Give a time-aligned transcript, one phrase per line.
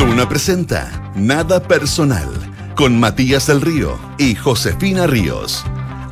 [0.00, 2.26] Duna presenta Nada Personal
[2.74, 5.62] con Matías del Río y Josefina Ríos.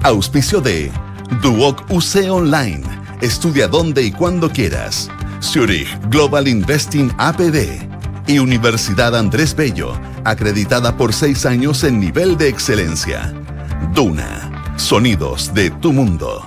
[0.03, 0.93] Auspicio de
[1.41, 2.83] Duoc UC Online.
[3.23, 5.11] Estudia donde y cuando quieras.
[5.43, 7.89] Zurich Global Investing APD.
[8.27, 13.33] Y Universidad Andrés Bello, acreditada por seis años en nivel de excelencia.
[13.95, 14.75] Duna.
[14.77, 16.47] Sonidos de tu mundo.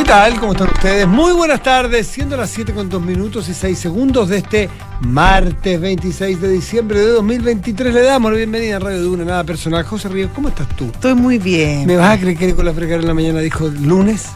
[0.00, 0.40] ¿Qué tal?
[0.40, 1.06] ¿Cómo están ustedes?
[1.06, 4.68] Muy buenas tardes, siendo las 7 con 2 minutos y 6 segundos de este
[5.02, 7.92] martes 26 de diciembre de 2023.
[7.92, 9.84] Le damos la bienvenida a Radio Duna, nada personal.
[9.84, 10.86] José Ríos, ¿cómo estás tú?
[10.86, 11.86] Estoy muy bien.
[11.86, 14.26] ¿Me vas a creer que con la fregar en la mañana dijo lunes?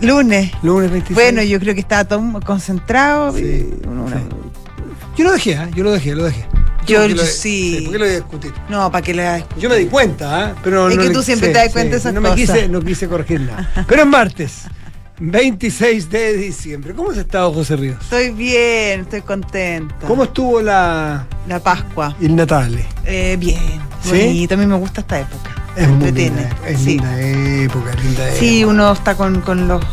[0.00, 0.52] Lunes.
[0.62, 1.14] Lunes 26.
[1.14, 3.32] Bueno, yo creo que estaba todo concentrado.
[3.36, 3.80] Sí, y sí.
[5.16, 5.68] Yo lo dejé, ¿ah?
[5.74, 6.46] yo lo dejé, lo dejé.
[6.86, 7.80] Yo ¿Por qué lo- sí.
[7.82, 8.52] ¿Por qué lo voy a discutir?
[8.70, 10.54] No, para que le Yo me di cuenta, ¿ah?
[10.62, 12.20] pero Es no que le- tú siempre sí, te das cuenta de sí, esas no
[12.20, 12.46] me cosas.
[12.56, 13.84] quise, no quise corregir nada.
[13.88, 14.62] Pero es martes,
[15.20, 16.94] 26 de diciembre.
[16.94, 17.98] ¿Cómo has estado, José Ríos?
[18.02, 19.94] Estoy bien, estoy contenta.
[20.06, 22.16] ¿Cómo estuvo la La Pascua.
[22.20, 22.86] el Natale?
[23.04, 23.58] Eh, bien.
[24.02, 24.48] ¿Sí?
[24.56, 25.50] Mí me gusta esta época.
[25.76, 26.84] Es muy linda, es sí.
[26.98, 28.40] linda época, linda época.
[28.40, 29.84] Sí, uno está con, con los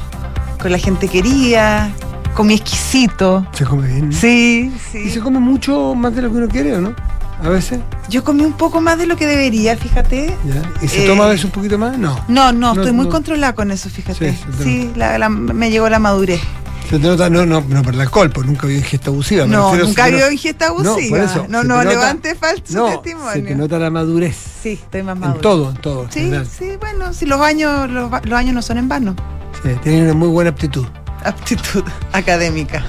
[0.62, 1.92] con la gente querida,
[2.34, 3.46] con mi exquisito.
[3.52, 4.12] Se come bien.
[4.14, 5.20] Sí, Y se sí.
[5.20, 6.96] come mucho más de lo que uno quiere, ¿o no?
[7.44, 7.80] A veces.
[8.10, 10.36] Yo comí un poco más de lo que debería, fíjate.
[10.46, 10.64] ¿ya?
[10.82, 11.98] ¿Y se Eh, toma a veces un poquito más?
[11.98, 12.16] No.
[12.28, 13.12] No, no, No, estoy muy no.
[13.12, 14.34] controlada con eso, fíjate.
[14.34, 16.42] Sí, Sí, la- la- me llegó la madurez.
[16.90, 19.46] Se te nota, no, no, no por el alcohol, porque nunca había ingesta abusiva.
[19.46, 21.24] No, refiero, nunca nota- ingesta No, por abusiva.
[21.24, 23.34] eso, No, no, nota- levante falso No, testimonio.
[23.34, 24.38] se te nota la madurez.
[24.64, 25.36] Sí, estoy más madura.
[25.36, 26.04] En todo, en todo.
[26.06, 26.48] en Sí, general.
[26.48, 29.16] sí, bueno, si los años, los, los años no son en vano.
[29.62, 30.86] Sí, tiene una muy buena aptitud.
[31.26, 32.84] Aptitud académica.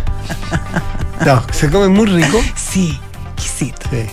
[1.27, 2.38] No, se come muy rico.
[2.56, 2.98] Sí,
[3.34, 3.88] exquisito.
[3.90, 4.06] Sí.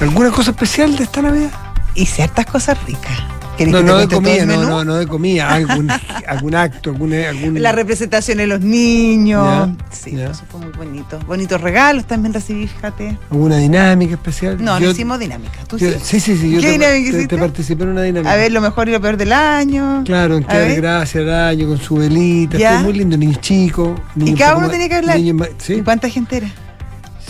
[0.00, 1.50] ¿Alguna cosa especial de esta Navidad?
[1.94, 3.18] Y ciertas cosas ricas.
[3.64, 5.90] No, no de comida, no, no, no de comida, algún,
[6.28, 9.70] algún acto, algún, algún, La representación de los niños.
[9.90, 11.18] Sí, eso fue muy bonito.
[11.26, 13.16] Bonitos regalos también recibí, fíjate.
[13.30, 14.62] ¿Alguna dinámica especial?
[14.62, 15.64] No, yo, no hicimos dinámica.
[15.66, 16.20] ¿Tú yo, sí?
[16.20, 18.30] sí, sí, yo ¿Qué te, dinámica te, te, participé en una dinámica.
[18.30, 20.02] A ver, lo mejor y lo peor del año.
[20.04, 22.58] Claro, en que dar gracias al año, con su velita.
[22.58, 22.74] Yeah.
[22.74, 23.98] Fue muy lindo, niños chicos.
[24.16, 25.18] Y cada uno tenía que hablar.
[25.18, 26.48] ¿Y cuánta gente era?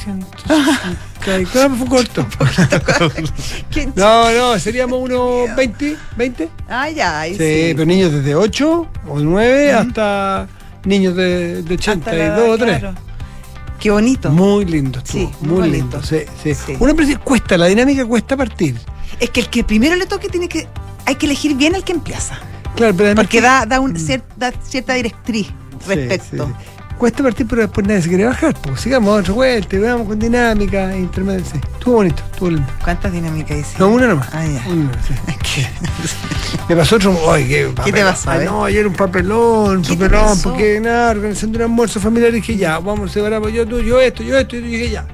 [1.27, 2.27] programa fue corto.
[3.97, 6.49] no, no, seríamos unos 20, 20.
[6.69, 7.39] Ah, ya, ahí sí.
[7.39, 7.73] sí.
[7.75, 9.89] pero niños desde 8 o 9 uh -huh.
[9.89, 10.49] hasta
[10.85, 12.79] niños de, de 82 o 3.
[12.79, 12.95] Claro.
[13.79, 14.31] Qué bonito.
[14.31, 16.03] Muy lindo estuvo, sí, muy, muy lindo.
[16.03, 16.55] Sí, sí.
[16.55, 16.77] sí.
[16.81, 18.77] Una cuesta, la dinámica cuesta partir.
[19.21, 20.67] Es que el que primero le toque tiene que.
[21.05, 22.39] Hay que elegir bien al que empieza.
[22.75, 23.41] Claro, pero Porque que...
[23.41, 23.97] da, da, un, mm.
[23.97, 25.49] cier, da cierta directriz
[25.87, 26.53] respecto.
[26.99, 28.55] Cuesta partir, pero después nadie se quiere bajar.
[28.63, 31.45] Pues sigamos otra vuelta, y vamos con dinámica, intermedio.
[31.45, 31.61] Sí.
[31.75, 32.67] Estuvo bonito, estuvo lindo.
[32.83, 33.79] ¿Cuántas dinámicas hiciste?
[33.79, 34.29] No, una nomás.
[34.33, 34.67] Ah, ya.
[34.71, 35.15] Una sí.
[36.69, 37.15] Me pasó otro.
[37.31, 37.93] Ay, qué, papelón.
[37.93, 42.31] te pasó, no, ayer un papelón, ¿Qué te papelón, porque nada, organizando un almuerzo familiar
[42.31, 45.07] y dije ya, vamos a separar, yo, tú, yo esto, yo esto, y dije ya.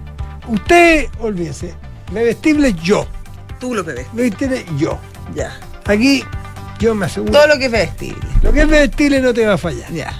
[0.48, 1.74] Usted, olvídese,
[2.12, 3.06] bebestible yo,
[3.58, 4.06] Tú lo que ves.
[4.12, 4.98] bebestible yo.
[5.34, 5.56] Ya.
[5.86, 6.24] Aquí
[6.78, 7.32] yo me aseguro.
[7.32, 8.26] Todo lo que es vestible.
[8.42, 9.90] Lo que es bebestible no te va a fallar.
[9.92, 10.12] Ya.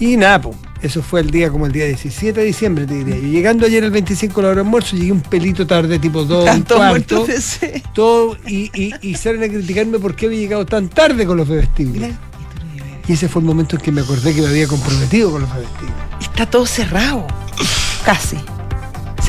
[0.00, 0.54] Y nada, pum.
[0.80, 3.16] Eso fue el día como el día 17 de diciembre, te diría.
[3.16, 6.24] Y llegando ayer el 25 a la hora de almuerzo, llegué un pelito tarde, tipo
[6.24, 7.16] 2, Están todos cuarto.
[7.26, 11.26] muertos de todo y, y, y salen a criticarme por qué había llegado tan tarde
[11.26, 12.12] con los bebestibles.
[13.06, 13.10] Y.
[13.10, 15.52] Y ese fue el momento en que me acordé que me había comprometido con los
[15.52, 15.94] bebestibles.
[16.20, 17.26] Está todo cerrado.
[18.04, 18.36] Casi.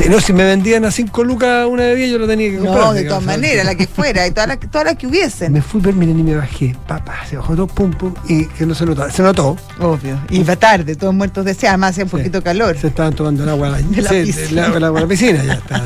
[0.02, 2.78] Sí, no, si me vendían a 5 lucas una bebida, yo lo tenía que comprar.
[2.80, 5.52] No, de todas maneras, la que fuera, y todas las todas las que hubiesen.
[5.52, 6.74] Me fui, pero miren, y me bajé.
[6.88, 9.10] Papá, se bajó todo, pum, pum, y que no se notó.
[9.10, 9.58] Se notó.
[9.80, 10.18] Obvio.
[10.30, 12.16] Y va tarde, todos muertos de sed, además hace un Sí.
[12.16, 12.78] poquito calor.
[12.78, 14.68] Se estaban tomando el agua De la sí, piscina.
[14.68, 15.84] el agua de la piscina, ya está.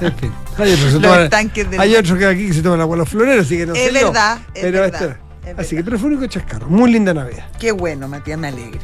[0.00, 0.32] En fin.
[0.58, 3.08] Hay otros, Los tanques hay otros que aquí que se toman el agua de los
[3.08, 4.06] floreros, así que no Es sé yo.
[4.08, 6.68] verdad, es pero verdad, este- es Así que, pero fue un único chascarro.
[6.68, 7.46] Muy linda Navidad.
[7.58, 8.80] Qué bueno, Matías, me alegra.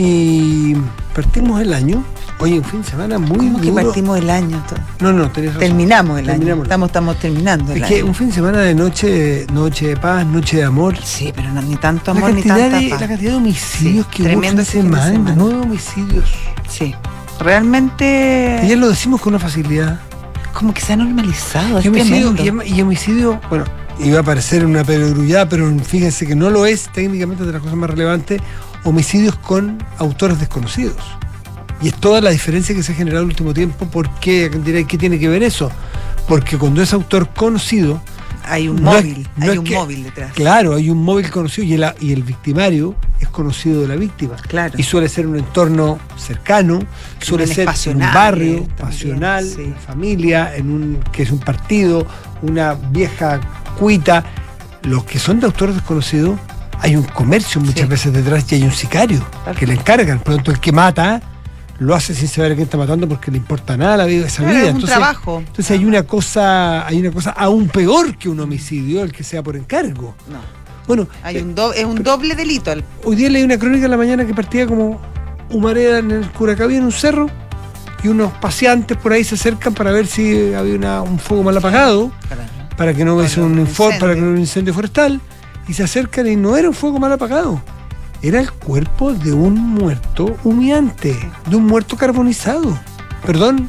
[0.00, 0.76] Y
[1.14, 2.04] partimos el año.
[2.40, 3.82] Oye, un fin de semana muy ¿Cómo que duro.
[3.84, 4.62] partimos el año?
[4.68, 4.78] todo?
[5.00, 5.60] No, no, tenés razón.
[5.68, 6.62] Terminamos el Terminamos año.
[6.62, 8.06] Estamos, estamos terminando el Es que año.
[8.06, 10.96] un fin de semana de noche, noche de paz, noche de amor.
[11.02, 13.00] Sí, pero no, ni tanto amor ni tanta de, paz.
[13.00, 15.34] la cantidad de homicidios Sí, que hubo tremendo de ese fin de semana, semana.
[15.36, 16.24] nueve homicidios.
[16.68, 16.94] Sí.
[17.40, 18.60] Realmente.
[18.62, 19.98] Ayer lo decimos con una facilidad.
[20.52, 21.78] Como que se ha normalizado.
[21.80, 22.64] Es Y homicidio, tremendo.
[22.64, 23.64] y, y homicidio, bueno,
[23.98, 27.76] iba a parecer una perogrullada, pero fíjense que no lo es técnicamente de las cosas
[27.76, 28.40] más relevantes,
[28.88, 30.96] homicidios con autores desconocidos.
[31.80, 33.86] Y es toda la diferencia que se ha generado en el último tiempo.
[33.86, 34.50] ¿Por qué?
[34.88, 35.70] ¿Qué tiene que ver eso?
[36.26, 38.00] Porque cuando es autor conocido,
[38.50, 39.28] Hay un No es- móvil.
[39.36, 40.32] no hay un que- móvil detrás.
[40.32, 44.36] claro, hay un móvil conocido y el, y el victimario es conocido de la víctima.
[44.36, 44.72] Claro.
[44.78, 46.78] Y suele ser un entorno cercano,
[47.20, 49.64] suele ser en un barrio también, pasional, sí.
[49.64, 52.06] en familia, en un que es un partido,
[52.40, 53.38] una vieja
[53.78, 54.24] cuita.
[54.84, 56.38] Los que son de autores desconocidos,
[56.80, 57.86] hay un comercio muchas Sí.
[57.86, 59.24] veces detrás y hay un sicario
[59.58, 60.20] que le encargan.
[60.20, 61.20] Pronto el que mata
[61.78, 64.42] lo hace sin saber a quién está matando porque le importa nada la vida esa
[64.42, 64.62] Claro, vida.
[64.64, 65.38] es un Entonces, trabajo.
[65.38, 69.42] entonces hay una cosa, hay una cosa aún peor que un homicidio, el que sea
[69.42, 70.14] por encargo.
[70.30, 70.38] No,
[70.88, 72.72] Bueno, hay eh, un do- es un doble delito.
[72.72, 75.00] el- hoy día leí una crónica en la mañana que partía como
[75.50, 77.28] humareda en el Curacaví en un cerro
[78.02, 81.56] y unos paseantes por ahí se acercan para ver si había una- un fuego mal
[81.56, 82.10] apagado,
[82.76, 85.20] para que no hubiese un un infor- para que no hubiera un incendio forestal
[85.68, 87.62] y se acercan y no era un fuego mal apagado.
[88.22, 91.16] Era el cuerpo de un muerto humeante,
[91.48, 92.76] de un muerto carbonizado.
[93.24, 93.68] Perdón,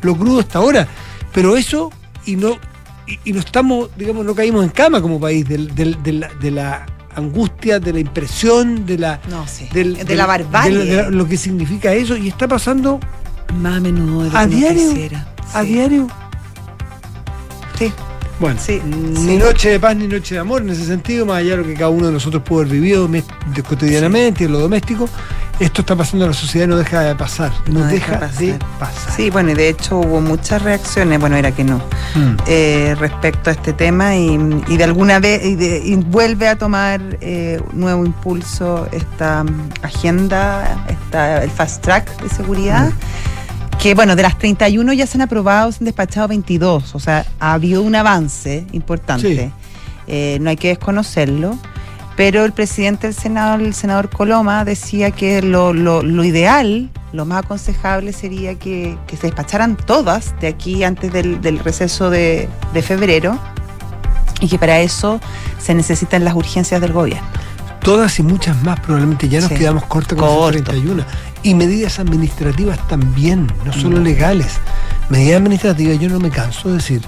[0.00, 0.88] lo crudo hasta ahora.
[1.32, 1.90] Pero eso,
[2.24, 2.58] y no,
[3.06, 6.28] y, y no estamos, digamos, no caímos en cama como país, del- del- de, la,
[6.40, 6.86] de la
[7.16, 9.20] angustia, de la impresión, de la.
[9.28, 9.68] No, sí.
[9.72, 10.78] del- de del- la barbarie.
[10.78, 12.16] de lo, de lo que significa eso.
[12.16, 12.98] Y está pasando
[13.60, 14.88] Más a menudo de lo a que diario.
[14.88, 15.26] quisiera.
[15.52, 16.06] A diario.
[17.78, 17.92] Sí.
[18.42, 19.36] Bueno, Sí, ni sí.
[19.36, 21.74] noche de paz ni noche de amor en ese sentido, más allá de lo que
[21.74, 23.08] cada uno de nosotros puede haber vivido
[23.68, 25.08] cotidianamente, en lo doméstico,
[25.60, 28.26] esto está pasando en la sociedad y no deja de pasar, no, No deja, deja
[28.40, 28.78] de pasar.
[28.80, 29.14] pasar.
[29.14, 31.76] Sí, bueno, y de hecho hubo muchas reacciones, bueno, era que no,
[32.16, 32.36] Mm.
[32.48, 34.36] eh, respecto a este tema y,
[34.66, 39.68] y de alguna vez y, de- y vuelve a tomar eh, nuevo impulso esta mm,
[39.82, 42.90] agenda, esta, el fast track de seguridad.
[43.82, 47.26] Que bueno, de las 31 ya se han aprobado, se han despachado 22, o sea,
[47.40, 49.46] ha habido un avance importante.
[49.46, 49.52] Sí.
[50.06, 51.58] Eh, no hay que desconocerlo.
[52.14, 57.24] Pero el presidente del Senado, el senador Coloma, decía que lo, lo- lo ideal, lo
[57.24, 62.48] más aconsejable sería que, que se despacharan todas de aquí antes del, del receso de,
[62.74, 63.38] de febrero
[64.40, 65.20] y que para eso
[65.58, 67.26] se necesitan las urgencias del gobierno.
[67.82, 69.56] Todas y muchas más, probablemente ya nos Sí.
[69.56, 70.50] quedamos cortos con Corto.
[70.50, 71.04] esas 31.
[71.42, 74.04] Y medidas administrativas también, no solo Mm.
[74.04, 74.52] legales.
[75.08, 77.02] Medidas administrativas, yo no me canso de decir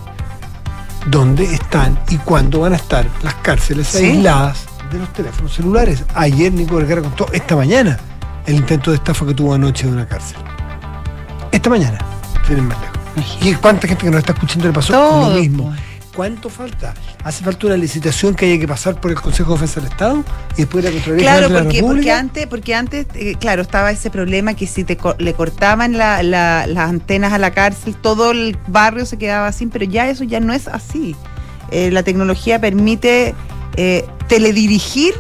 [1.07, 4.05] dónde están y cuándo van a estar las cárceles Sí.
[4.07, 6.03] aisladas de los teléfonos celulares.
[6.15, 7.99] Ayer Nico Vergara contó, esta mañana,
[8.47, 10.37] el intento de estafa que tuvo anoche de una cárcel.
[11.53, 11.99] Esta mañana,
[12.51, 13.39] ir más lejos.
[13.43, 15.73] ¿Y cuánta gente que nos está escuchando le pasó Todo, lo mismo?
[16.15, 16.95] ¿Cuánto falta?
[17.25, 20.25] ¿Hace falta una licitación que haya que pasar por el Consejo de Defensa del Estado
[20.55, 22.19] y después de la Contraloría Claro, General de la porque, porque República?
[22.19, 26.67] antes, porque antes eh, claro, estaba ese problema que si te le cortaban la- la-
[26.69, 30.39] las antenas a la cárcel, todo el barrio se quedaba sin, pero ya eso ya
[30.41, 31.17] no es así.
[31.71, 33.35] Eh, la tecnología permite
[33.77, 35.15] eh, teledirigir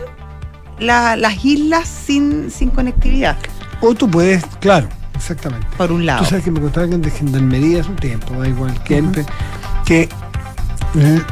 [0.78, 3.36] la- las islas sin, sin conectividad,
[3.80, 5.66] O tú puedes, claro, exactamente.
[5.76, 6.20] por un lado.
[6.22, 9.26] Tú sabes que me contaba que de gendarmería hace un tiempo, da igual, que, empe-
[9.84, 10.08] que l-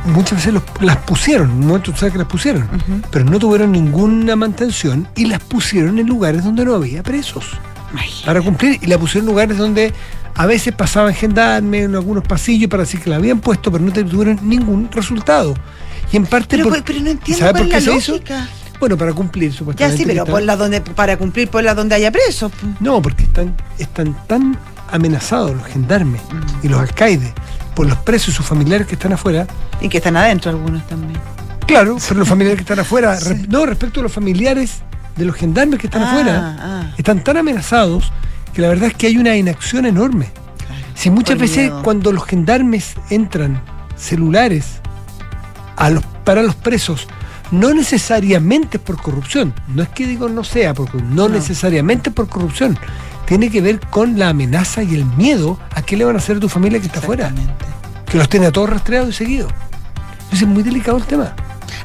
[0.07, 2.69] muchas veces los- las pusieron, en un momento tú sabes que las pusieron,
[3.11, 7.45] pero no tuvieron ninguna mantención y las pusieron en lugares donde no había presos
[7.93, 8.27] Imagínate.
[8.27, 9.93] para cumplir y la pusieron en lugares donde
[10.35, 13.93] a veces pasaban gendarmes en algunos pasillos para decir que la habían puesto, pero no
[13.93, 15.55] tuvieron ningún resultado.
[16.11, 18.21] Y en parte Pero, por- pero no entiendo ¿sabe cuál por qué la se hizo?
[18.81, 19.97] Bueno, para cumplir, Ya supuestamente.
[19.99, 22.51] sí, que pero está- ponla donde, para cumplir, ponla donde haya presos.
[22.61, 22.73] pues.
[22.81, 24.59] No, porque están, están tan
[24.91, 26.21] amenazados los gendarmes
[26.63, 27.33] y los alcaides
[27.75, 29.47] por los presos y sus familiares que están afuera.
[29.81, 31.19] Y que están adentro algunos también.
[31.67, 33.29] Claro, pero los familiares que están afuera, Sí.
[33.31, 34.83] re- no, respecto a los familiares
[35.17, 36.95] de los gendarmes que están Ah, afuera, ah.
[36.99, 38.13] están tan amenazados
[38.53, 40.29] que la verdad es que hay una inacción enorme.
[40.95, 41.83] Si muchas veces miedo.
[41.83, 43.61] cuando los gendarmes entran
[43.97, 44.81] celulares
[45.77, 47.07] a los, para los presos,
[47.51, 51.35] no necesariamente por corrupción, no es que digo no sea por corrupción, no, No.
[51.35, 52.79] necesariamente por corrupción,
[53.33, 56.37] tiene que ver con la amenaza y el miedo a qué le van a hacer
[56.37, 57.33] a tu familia que está afuera,
[58.05, 59.51] que los tiene a todos rastreados y seguidos.
[60.25, 61.35] Entonces es muy delicado el tema.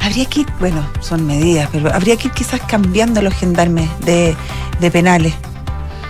[0.01, 4.35] Habría que ir, bueno, son medidas, pero habría que ir quizás cambiando los gendarmes de,
[4.81, 5.33] de penales.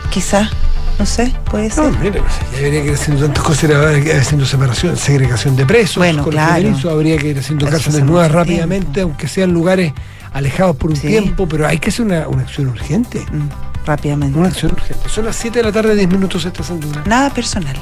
[0.10, 0.50] Quizás,
[0.98, 1.84] no sé, puede ser.
[1.84, 5.56] No, mira, ya habría que ir haciendo tantas cosas, habría que ir haciendo separación, segregación
[5.56, 6.62] de presos, Bueno, con los claro.
[6.62, 9.10] fronterizos, habría que ir haciendo Eso cárceles nuevas rápidamente, tiempo.
[9.12, 9.94] aunque sean lugares
[10.34, 11.06] alejados por un Sí.
[11.10, 13.20] tiempo, pero hay que hacer una, una acción urgente.
[13.32, 14.38] Mm, rápidamente.
[14.38, 15.10] Una acción urgente.
[15.10, 17.02] Son las 7 de la tarde, 10 minutos esta centura.
[17.06, 17.76] Nada personal.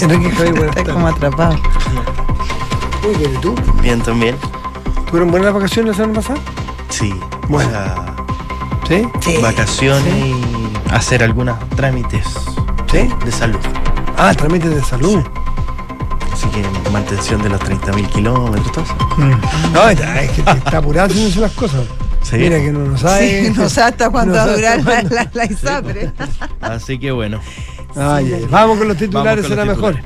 [0.00, 1.16] Enrique Javier, buenas Está como tardes.
[1.16, 1.56] atrapado.
[3.02, 3.54] Muy bien, ¿y tú?
[3.82, 4.36] Bien también.
[5.10, 6.38] ¿Fueron buenas las vacaciones la semana pasada?
[6.90, 7.14] Sí.
[7.48, 7.70] Bueno.
[8.88, 9.08] ¿Sí?
[9.20, 9.36] Sí.
[9.42, 10.34] vacaciones y
[10.92, 12.24] hacer algunos trámites
[12.90, 13.08] ¿Sí?
[13.24, 13.58] de salud.
[14.16, 15.22] Ah, trámites de salud.
[16.32, 18.94] Así que mantención de los 30.000 kilómetros, todo eso.
[19.16, 19.72] Mm.
[19.72, 21.82] No, está, es que está apurado haciéndose las cosas.
[22.22, 22.36] Sí.
[22.36, 23.44] Mira que no nos sabe.
[23.46, 26.12] Sí, no sé hasta cuándo va a sabe durar la, la, la ISAPRE.
[26.60, 27.40] Así que bueno.
[27.94, 29.96] Ay, vamos con los titulares, será los mejor.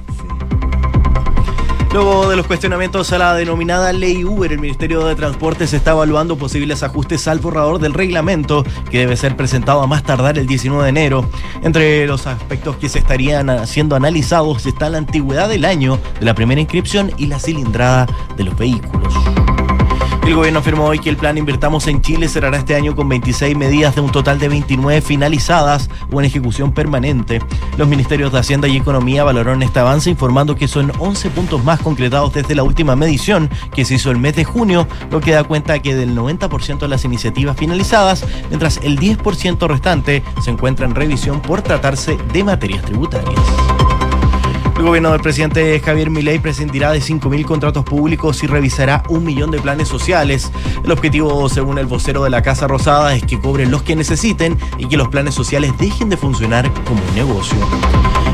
[1.93, 6.37] Luego de los cuestionamientos a la denominada ley Uber, el Ministerio de Transportes está evaluando
[6.37, 10.85] posibles ajustes al borrador del reglamento que debe ser presentado a más tardar el 19
[10.85, 11.29] de enero.
[11.63, 16.35] Entre los aspectos que se estarían siendo analizados está la antigüedad del año de la
[16.35, 18.07] primera inscripción y la cilindrada
[18.37, 19.13] de los vehículos.
[20.31, 23.57] El gobierno afirmó hoy que el plan Invertamos en Chile cerrará este año con 26
[23.57, 27.43] medidas de un total de 29 finalizadas o en ejecución permanente.
[27.77, 31.81] Los ministerios de Hacienda y Economía valoraron este avance informando que son 11 puntos más
[31.81, 35.43] concretados desde la última medición que se hizo el mes de junio, lo que da
[35.43, 40.95] cuenta que del 90% de las iniciativas finalizadas, mientras el 10% restante se encuentra en
[40.95, 43.70] revisión por tratarse de materias tributarias.
[44.81, 49.51] El gobierno del presidente Javier Milei prescindirá de 5.000 contratos públicos y revisará un millón
[49.51, 50.51] de planes sociales.
[50.83, 54.57] El objetivo, según el vocero de la Casa Rosada, es que cobren los que necesiten
[54.79, 57.59] y que los planes sociales dejen de funcionar como un negocio.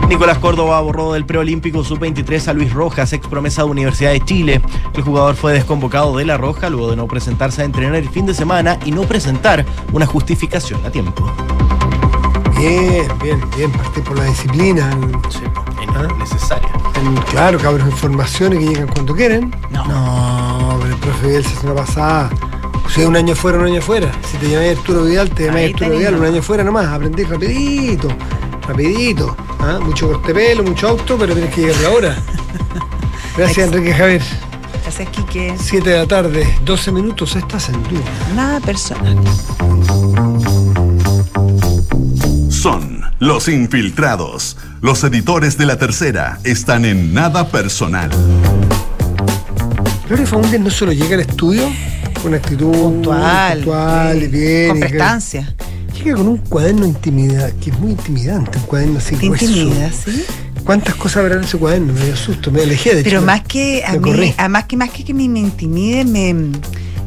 [0.09, 4.61] Nicolás Córdoba borró del preolímpico sub-23 a Luis Rojas, ex promesa de Universidad de Chile.
[4.95, 8.25] El jugador fue desconvocado de La Roja luego de no presentarse a entrenar el fin
[8.25, 11.29] de semana y no presentar una justificación a tiempo.
[12.57, 14.97] Bien, bien, bien, partir por la disciplina.
[15.29, 15.41] Sí,
[15.95, 16.69] es necesaria.
[17.31, 19.55] Claro, cabros, informaciones que llegan cuando quieren.
[19.71, 19.85] No.
[19.87, 22.31] No, pero el profe Vidal se hace una pasada.
[22.85, 24.11] O sea, un año fuera, un año fuera.
[24.31, 26.87] Si te llamáis Arturo Vidal, te llamáis Arturo tenés Vidal, un año fuera nomás.
[26.87, 28.09] Aprendí rapidito,
[28.66, 29.37] rapidito.
[29.61, 29.78] ¿ah?
[29.83, 32.16] Mucho corte pelo, mucho auto, pero tienes que llegar a la hora.
[33.37, 34.23] Gracias, Enrique Javier.
[34.83, 35.55] Gracias, Quique.
[35.59, 38.02] 7 de la tarde, 12 minutos, estás en duda.
[38.35, 39.19] Nada personal.
[42.50, 44.57] Son los infiltrados.
[44.87, 48.09] Los editores de la tercera están en nada personal.
[50.07, 51.64] Gloria Faúndez no solo llega al estudio
[52.23, 53.57] con actitud Puntual.
[53.59, 54.69] puntual y bien.
[54.69, 55.52] Con prestancia.
[55.93, 59.45] Llega con un cuaderno intimidad, que es muy intimidante, un cuaderno así Te grueso.
[59.47, 60.25] intimida, ¿sí?
[60.64, 61.93] ¿Cuántas cosas habrá en ese cuaderno?
[61.93, 64.35] Me dio susto, me alejé de Pero hecho, más que a mí, corrí.
[64.38, 66.33] además que más que que me, me intimide, me,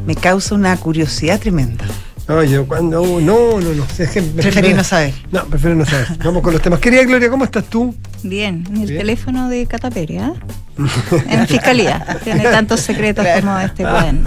[0.06, 1.86] me causa una curiosidad tremenda.
[2.30, 3.02] No, yo cuando.
[3.20, 3.84] No, no, no.
[3.98, 5.12] es que- Preferí no saber.
[5.32, 6.06] No, prefiero no saber.
[6.24, 6.78] Vamos con los temas.
[6.78, 7.94] Querida Gloria, ¿cómo estás tú?
[8.22, 8.98] Bien, en el Bien.
[9.00, 10.34] teléfono de Cataperia,
[11.28, 12.18] en fiscalía.
[12.22, 13.40] Tiene tantos secretos Claro.
[13.46, 14.24] como este pueden.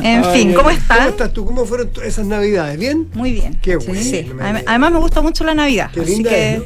[0.00, 1.08] En Ay, fin, ¿cómo ¿Cómo están?
[1.08, 1.44] estás tú?
[1.44, 2.78] ¿Cómo fueron esas navidades?
[2.78, 3.08] ¿Bien?
[3.14, 3.58] Muy bien.
[3.62, 4.64] Qué Sí, bueno, sí.
[4.66, 6.62] Además me gusta mucho la Navidad, Qué así linda que es,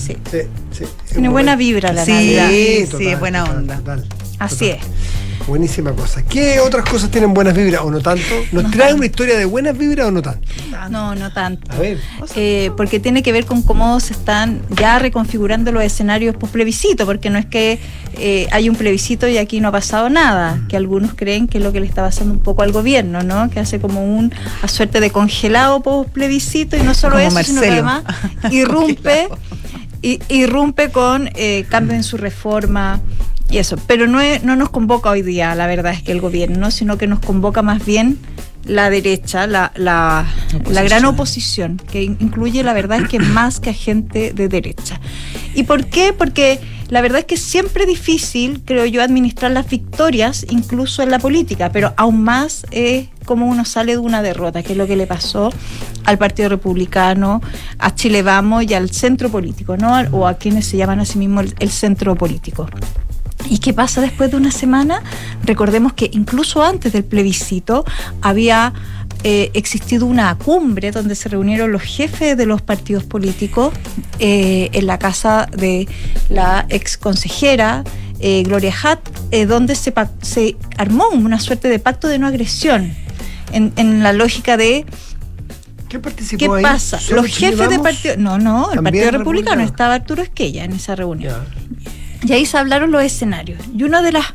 [0.00, 0.38] sí, Sí,
[0.70, 0.84] sí.
[1.12, 2.12] tiene buena vibra la Sí.
[2.12, 2.48] Navidad.
[2.50, 3.76] sí, es buena onda.
[3.78, 4.06] total,
[4.38, 4.78] Así total.
[4.80, 5.17] es.
[5.48, 6.22] Buenísima cosa.
[6.22, 8.22] ¿Qué otras cosas tienen buenas vibras o no tanto?
[8.52, 10.46] ¿Nos trae una historia de buenas vibras o no tanto?
[10.90, 11.72] No, no tanto.
[11.72, 11.98] A ver.
[12.36, 17.06] Eh, porque tiene que ver con cómo se están ya reconfigurando los escenarios post plebiscito,
[17.06, 17.80] porque no es que
[18.18, 20.68] eh, hay un plebiscito y aquí no ha pasado nada, Mm.
[20.68, 23.48] que algunos creen que es lo que le está pasando un poco al gobierno, ¿no?
[23.50, 27.42] Que hace como un a suerte de congelado post plebiscito y no solo Como eso,
[27.42, 27.88] sino que Marcelo.
[27.88, 29.28] además irrumpe,
[30.28, 33.00] irrumpe con eh, cambio en su reforma.
[33.50, 36.20] Y eso, pero no, es- no nos convoca hoy día, la verdad es que el
[36.20, 38.18] gobierno, sino que nos convoca más bien
[38.64, 40.26] la derecha, la, la,
[40.68, 44.48] la gran oposición, que in- incluye la verdad es que más que a gente de
[44.48, 45.00] derecha.
[45.54, 46.12] ¿Y por qué?
[46.12, 51.10] Porque la verdad es que es siempre difícil, creo yo, administrar las victorias, incluso en
[51.10, 54.86] la política, pero aún más es como uno sale de una derrota, que es lo
[54.86, 55.50] que le pasó
[56.04, 57.40] al Partido Republicano,
[57.78, 59.98] a Chile Vamos y al centro político, ¿no?
[60.12, 62.68] O a quienes se llaman a sí mismos el- el centro político.
[63.48, 65.02] ¿Y qué pasa después de una semana?
[65.44, 67.84] Recordemos que incluso antes del plebiscito
[68.20, 68.72] había
[69.24, 73.72] eh, existido una cumbre donde se reunieron los jefes de los partidos políticos
[74.18, 75.88] eh, en la casa de
[76.28, 77.84] la ex consejera
[78.20, 79.00] eh, Gloria Hatt,
[79.30, 82.92] eh, donde se, se armó una suerte de pacto de no agresión.
[83.52, 84.84] En, en la lógica de
[85.88, 86.62] ¿Qué participó qué ahí?
[86.62, 86.98] pasa.
[86.98, 88.16] ¿Solo Los jefes de partido.
[88.18, 89.62] No, no, el ¿También Partido Republicano republicano?
[89.62, 91.36] estaba Arturo Esquella en esa reunión.
[92.24, 93.60] Y ahí se hablaron los escenarios.
[93.76, 94.26] Y una de las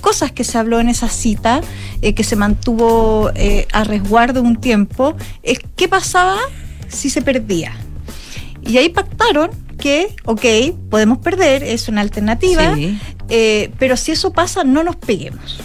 [0.00, 1.60] cosas que se habló en esa cita,
[2.02, 6.38] eh, que se mantuvo eh, a resguardo un tiempo, es qué pasaba
[6.88, 7.72] si se perdía.
[8.62, 10.44] Y ahí pactaron que, ok,
[10.90, 12.98] podemos perder, es una alternativa, Sí.
[13.28, 15.58] eh, pero si eso pasa, no nos peguemos.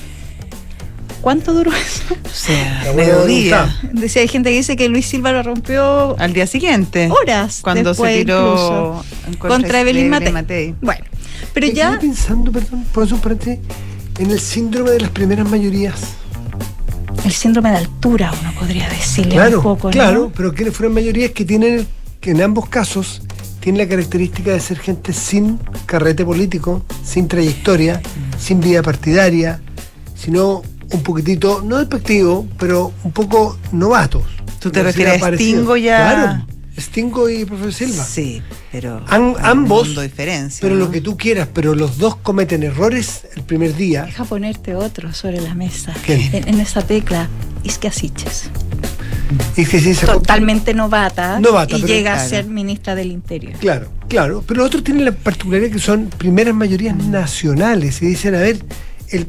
[1.22, 2.04] ¿Cuánto duró eso?
[2.26, 3.80] O sea, mediodía.
[3.94, 7.10] Decía, hay gente que dice que Luis Silva lo rompió Al día siguiente.
[7.12, 9.04] horas Cuando después se tiró
[9.38, 10.32] contra, Evelyn Matei.
[10.34, 10.76] Matei.
[10.82, 11.06] Bueno,
[11.54, 13.60] pero Me ya quedé pensando, perdón, por eso, paréntesis,
[14.20, 15.96] en el síndrome de las primeras mayorías.
[17.26, 19.92] el síndrome de altura, uno podría decirle Claro, un poco, ¿no?
[19.92, 21.88] claro, pero quienes fueron mayorías que tienen,
[22.20, 23.22] que en ambos casos,
[23.60, 28.02] tienen la característica de ser gente sin carrete político, sin trayectoria,
[28.40, 29.62] sin vida partidaria,
[30.16, 34.24] sino un poquitito, no despectivo, pero un poco novatos.
[34.60, 36.46] ¿Tú te refieres a Stingo y a- Claro,
[36.80, 38.04] Stingo y profesor Silva.
[38.04, 38.42] Sí.
[38.72, 40.86] Pero ambos, mundo de diferencia, pero ¿no?
[40.86, 44.04] lo que tú quieras, pero los dos cometen errores el primer día.
[44.06, 45.94] Deja ponerte otro sobre la mesa.
[46.08, 47.28] En, en esa tecla.
[49.56, 51.40] Y que sí, se- Totalmente novata.
[51.40, 52.30] Novata, y pero llega a claro.
[52.30, 53.54] ser ministra del Interior.
[53.60, 54.44] Claro, claro.
[54.48, 58.58] Pero otros tienen la particularidad que son primeras mayorías nacionales y dicen, a ver,
[59.10, 59.26] el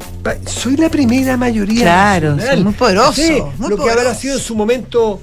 [0.47, 2.55] soy la primera mayoría Claro, nacional.
[2.55, 2.73] son muy
[3.13, 5.21] Sí, muy lo que habrá sido en su momento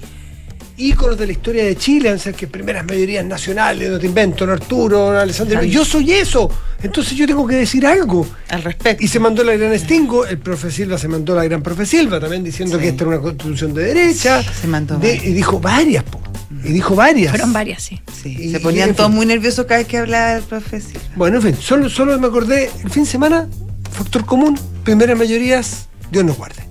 [0.81, 4.47] íconos de la historia de Chile, o sea, que primeras mayorías nacionales, no te invento,
[4.47, 5.59] don Arturo, don Alessandro.
[5.61, 5.67] Claro.
[5.73, 6.51] Yo soy eso,
[6.83, 8.27] entonces yo tengo que decir algo.
[8.49, 9.05] Al respecto.
[9.05, 12.19] Y se mandó la gran Stingo, el profe Silva se mandó la gran profe Silva
[12.21, 12.83] también diciendo Sí.
[12.83, 14.43] que esta era una constitución de derecha.
[14.43, 15.25] Se mandó De- varias.
[15.27, 16.21] y dijo varias, po.
[16.65, 17.31] Y dijo varias.
[17.31, 18.01] Fueron varias, sí.
[18.23, 19.17] Sí, Y- se ponían en todos fin.
[19.17, 21.01] muy nerviosos cada vez que hablaba el profe Silva.
[21.17, 23.49] Bueno, en fin, solo, solo me acordé, el fin de semana,
[23.93, 26.63] factor común, primeras mayorías, Dios nos guarde.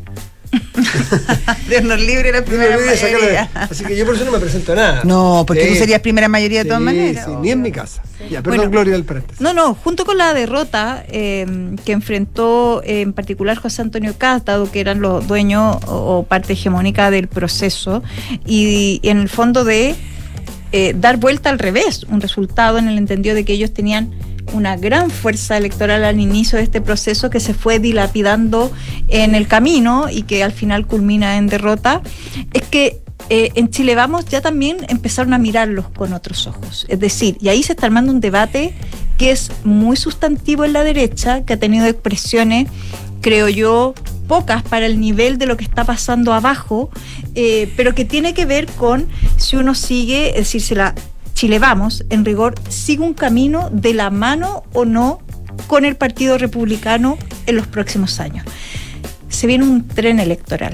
[1.69, 4.75] Dios nos libre la primera mayoría, Así que yo por eso no me presento a
[4.75, 5.01] nada.
[5.03, 5.79] No, porque tú Sí.
[5.79, 7.25] serías primera mayoría de todas Sí, maneras.
[7.25, 8.01] sí, ni en mi casa.
[8.29, 8.71] Ya, perdón, Bueno.
[8.71, 9.39] Gloria del paréntesis.
[9.41, 11.45] No, no, junto con la derrota eh,
[11.85, 16.23] que enfrentó eh, en particular José Antonio Caz, dado que eran los dueños o, o
[16.23, 18.03] parte hegemónica del proceso,
[18.45, 19.95] y, en el fondo de
[20.71, 24.11] eh, dar vuelta al revés, un resultado en el entendido de que ellos tenían
[24.53, 28.71] una gran fuerza electoral al inicio de este proceso que se fue dilapidando
[29.07, 32.01] en el camino y que al final culmina en derrota,
[32.53, 36.85] es que eh, en Chile Vamos ya también empezaron a mirarlos con otros ojos.
[36.89, 38.73] Es decir, y ahí se está armando un debate
[39.17, 42.69] que es muy sustantivo en la derecha, que ha tenido expresiones,
[43.21, 43.93] creo yo,
[44.27, 46.89] pocas para el nivel de lo que está pasando abajo,
[47.35, 50.95] eh, pero que tiene que ver con si uno sigue, es decir, si la
[51.39, 55.21] Chile Vamos, en rigor, sigue un camino de la mano o no
[55.67, 58.45] con el Partido Republicano en los próximos años.
[59.29, 60.73] Se viene un tren electoral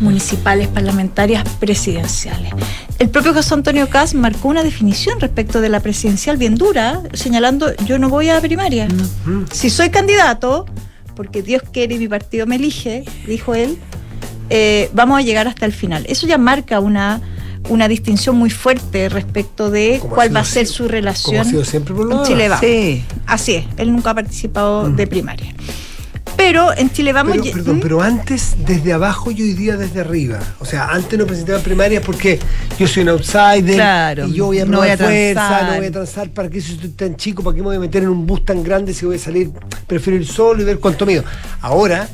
[0.00, 2.52] municipales, parlamentarias, presidenciales.
[2.98, 7.74] El propio José Antonio Caz marcó una definición respecto de la presidencial bien dura, señalando
[7.86, 8.88] yo no voy a primaria.
[9.24, 9.44] Mm.
[9.50, 10.66] Si soy candidato,
[11.16, 13.78] porque Dios quiere y mi partido me elige, dijo él,
[14.50, 16.04] eh, vamos a llegar hasta el final.
[16.10, 17.22] Eso ya marca una,
[17.68, 21.40] una distinción muy fuerte respecto de Como cuál sido va a ser su Como relación
[21.40, 22.48] ha sido siempre por lo en Chile.
[22.48, 22.64] Vamos.
[22.64, 23.04] Sí.
[23.26, 24.96] Así es, él nunca ha participado Mm.
[24.96, 25.54] de primaria.
[26.36, 27.36] Pero en Chile Vamos...
[27.40, 27.80] Pero, perdón, ¿Mm?
[27.80, 30.40] pero antes desde abajo y hoy día desde arriba.
[30.58, 32.40] O sea, antes no presentaba primarias porque
[32.78, 35.70] yo soy un outsider Claro, y yo voy a no voy a fuerza, transar.
[35.70, 37.80] no voy a transar para qué si soy tan chico, para qué me voy a
[37.80, 39.50] meter en un bus tan grande si voy a salir,
[39.86, 41.22] prefiero ir solo y ver cuánto mido.
[41.60, 42.08] Ahora,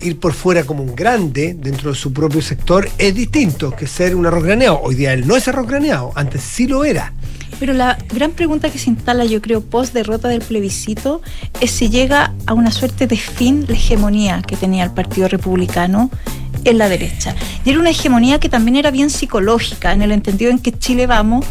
[0.00, 4.14] ir por fuera como un grande dentro de su propio sector es distinto que ser
[4.14, 4.80] un arroz graneado.
[4.82, 7.12] Hoy día él no es arroz graneado, antes sí lo era.
[7.58, 11.22] Pero la gran pregunta que se instala, yo creo, post derrota del plebiscito,
[11.60, 16.10] es si llega a una suerte de fin la hegemonía que tenía el Partido Republicano
[16.64, 17.34] en la derecha.
[17.64, 21.06] Y era una hegemonía que también era bien psicológica, en el entendido en que Chile
[21.06, 21.46] Vamos,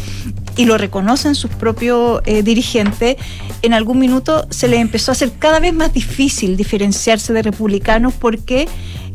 [0.56, 3.16] y lo reconocen sus propios eh, dirigentes,
[3.62, 8.14] en algún minuto se les empezó a hacer cada vez más difícil diferenciarse de republicanos
[8.14, 8.66] porque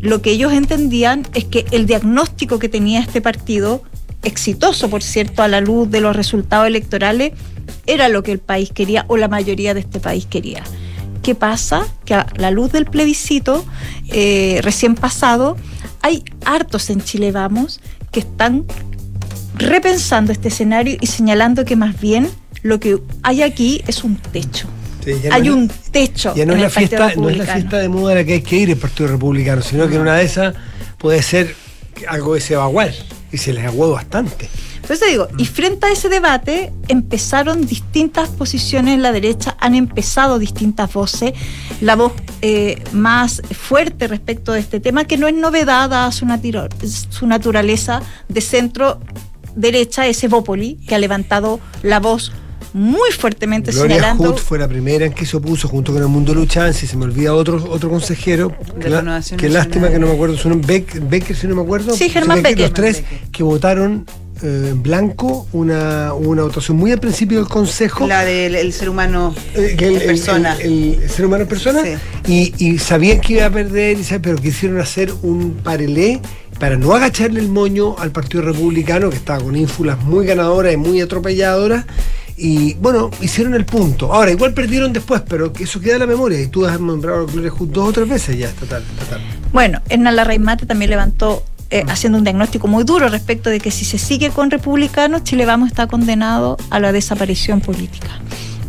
[0.02, 3.84] lo que ellos entendían es que el diagnóstico que tenía este partido
[4.24, 7.34] exitoso, por cierto, a la luz de los resultados electorales,
[7.88, 10.64] era lo que el país quería o la mayoría de este país quería.
[11.24, 11.86] ¿Qué pasa?
[12.06, 13.64] Que a la luz del plebiscito
[14.10, 15.56] eh, recién pasado,
[16.02, 17.80] hay hartos en Chile Vamos
[18.12, 18.66] que están
[19.62, 22.30] repensando este escenario y señalando que más bien
[22.63, 24.67] lo que hay aquí es un techo.
[25.04, 26.34] Sí, ya no hay un techo.
[26.36, 28.34] Ya no en es, la fiesta, no es la fiesta de moda a la que
[28.34, 30.56] hay que ir el Partido Republicano, sino que en una de esas
[30.97, 31.56] puede ser
[32.08, 32.91] algo que se va a aguar
[33.32, 34.50] y se les aguó bastante.
[34.82, 39.76] Por eso digo, y frente a ese debate empezaron distintas posiciones en la derecha, han
[39.76, 41.34] empezado distintas voces.
[41.82, 46.28] La voz eh, más fuerte respecto de este tema, que no es novedad a su,
[47.10, 49.00] su naturaleza de centro
[49.56, 52.32] derecha, es Evópoli, que ha levantado la voz
[52.74, 56.08] muy fuertemente Gloria señalando Hood fue la primera en que se opuso junto con el
[56.08, 59.02] Mundo Luchán, si se me olvida otro, otro consejero, De que la-
[59.60, 61.94] lástima que no me acuerdo su nombre, Beck- Becker si no me acuerdo.
[61.96, 62.60] Sí, Germán Becker.
[62.62, 63.30] Los tres Becker.
[63.32, 64.06] que votaron
[64.42, 68.08] eh, en blanco una, una votación muy al principio del Consejo.
[68.08, 70.56] La del el ser humano eh, el, en persona.
[70.62, 71.82] el- el ser humano en persona
[72.26, 76.22] y, y sabían que iba a perder pero quisieron hacer un parelé
[76.62, 80.78] para no agacharle el moño al Partido Republicano que estaba con ínfulas muy ganadoras y
[80.78, 81.86] muy atropelladoras
[82.38, 84.13] y bueno, hicieron el punto.
[84.13, 87.32] Ahora, igual perdieron después, pero eso queda en la memoria y tú has nombrado a
[87.32, 89.21] Gloria Hood dos o tres veces ya, total, total.
[89.52, 93.84] Bueno, Hernán Larraimate también levantó, eh, haciendo un diagnóstico muy duro respecto de que si
[93.84, 98.21] se sigue con republicanos, Chile Vamos está condenado a la desaparición política.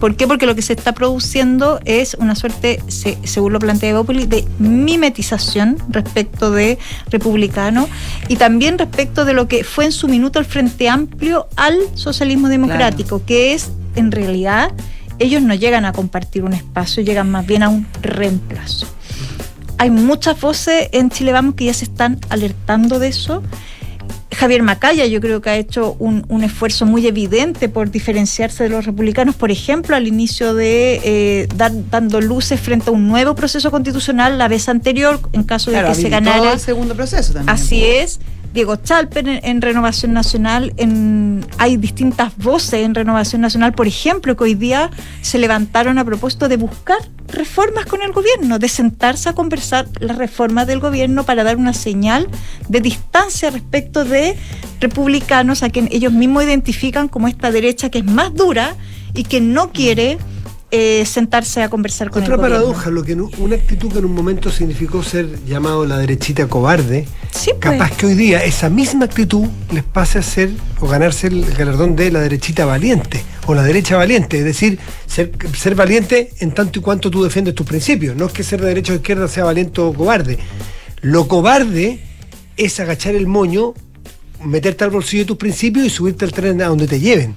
[0.03, 0.27] ¿Por qué?
[0.27, 4.45] Porque lo que se está produciendo es una suerte, se- según lo plantea Evópolis, de
[4.59, 6.77] mimetización respecto de
[7.09, 7.89] republicano
[8.27, 12.49] y también respecto de lo que fue en su minuto el Frente Amplio al socialismo
[12.49, 14.73] democrático, que es en realidad
[15.21, 18.89] ellos no llegan a compartir un espacio, llegan más bien a un reemplazo.
[19.79, 23.41] Hay muchas voces en Chile Vamos que ya se están alertando de eso.
[24.35, 28.71] Javier Macaya yo creo que ha hecho un, un esfuerzo muy evidente por diferenciarse de
[28.71, 33.35] los republicanos, por ejemplo, al inicio de eh, dar- dando luces frente a un nuevo
[33.35, 36.53] proceso constitucional la vez anterior, en caso de Claro, que se ganara.
[36.53, 37.55] el segundo proceso también.
[37.55, 38.21] Así es.
[38.55, 44.37] Diego Chalper en, en Renovación Nacional, en, hay distintas voces en Renovación Nacional, por ejemplo,
[44.37, 44.91] que hoy día
[45.23, 46.99] se levantaron a propósito de buscar
[47.33, 51.73] reformas con el gobierno, de sentarse a conversar las reformas del gobierno para dar una
[51.73, 52.29] señal
[52.69, 54.37] de distancia respecto de
[54.81, 58.77] republicanos a quien ellos mismos identifican como esta derecha que es más dura
[59.15, 60.19] y que no quiere
[60.75, 62.65] eh, sentarse a conversar con Otra el gobierno.
[62.65, 67.07] paradoja, lo que una actitud que en un momento significó ser llamado la derechita cobarde,
[67.31, 67.59] Sí, pues.
[67.61, 71.95] capaz que hoy día esa misma actitud les pase a ser o ganarse el galardón
[71.95, 76.79] de la derechita valiente o la derecha valiente, es decir, ser, ser valiente en tanto
[76.79, 79.45] y cuanto tú defiendes tus principios, no es que ser de derecha o izquierda sea
[79.45, 80.39] valiente o cobarde.
[81.03, 82.01] Lo cobarde
[82.57, 83.75] es agachar el moño,
[84.43, 87.35] meterte al bolsillo de tus principios y subirte al tren a donde te lleven.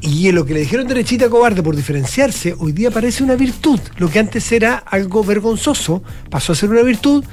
[0.00, 3.80] Y lo que le dijeron derechita cobarde por diferenciarse, hoy día parece una virtud.
[3.96, 7.24] Lo que antes era algo vergonzoso pasó a ser una virtud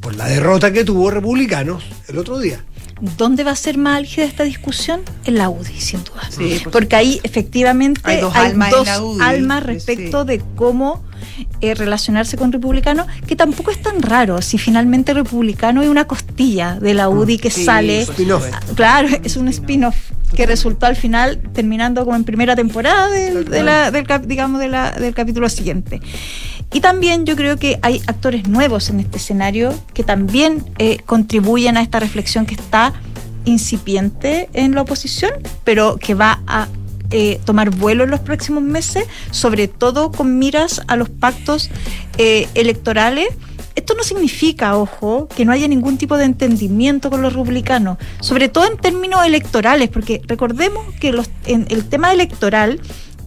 [0.00, 2.64] por la derrota que tuvo Republicanos el otro día.
[3.16, 5.00] ¿Dónde va a ser más álgida esta discusión?
[5.24, 6.22] En la UDI, sin duda.
[6.30, 10.26] Sí, por Porque ahí efectivamente Hay dos almas en dos la UDI, almas respecto sí.
[10.28, 11.02] de cómo
[11.62, 16.78] eh, relacionarse con republicanos, que tampoco es tan raro si finalmente republicano es una costilla
[16.80, 18.04] de la UDI que sí, sale.
[18.04, 18.74] supuesto.
[18.74, 19.96] Claro, es un spin-off
[20.34, 24.68] que resultó al final terminando como en primera temporada del, de la- del, digamos, de
[24.68, 26.00] la- del capítulo siguiente.
[26.72, 31.76] Y también yo creo que hay actores nuevos en este escenario que también eh, contribuyen
[31.76, 32.92] a esta reflexión que está
[33.44, 35.32] incipiente en la oposición,
[35.64, 36.68] pero que va a
[37.10, 41.70] eh, tomar vuelo en los próximos meses, sobre todo con miras a los pactos
[42.18, 43.28] eh, electorales.
[43.74, 48.48] Esto no significa, ojo, que no haya ningún tipo de entendimiento con los republicanos, sobre
[48.48, 52.80] todo en términos electorales, porque recordemos que los, en el tema electoral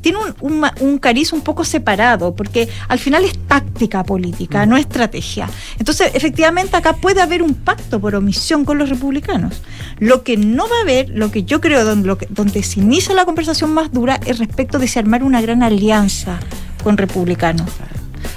[0.04, 4.78] tiene un, un un cariz un poco separado, porque al final es táctica política, no
[4.78, 5.50] estrategia.
[5.80, 9.62] Entonces, efectivamente, acá puede haber un pacto por omisión con los republicanos.
[9.98, 12.82] Lo que no va a haber, lo que yo creo donde, lo que- donde se
[12.82, 16.40] inicia la conversación más dura es respecto de si armar una gran alianza
[16.84, 17.70] con republicanos.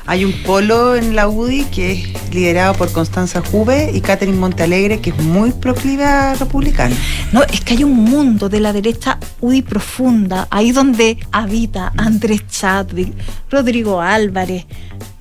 [0.08, 5.00] Hay un polo en la UDI que es liderado por Constanza Juve y Catherine Montealegre,
[5.00, 6.94] que es muy proclive a republicano.
[7.32, 12.46] No, es que hay un mundo de la derecha UDI profunda, ahí donde habita Andrés
[12.46, 13.12] Chadwick,
[13.50, 14.66] Rodrigo Álvarez,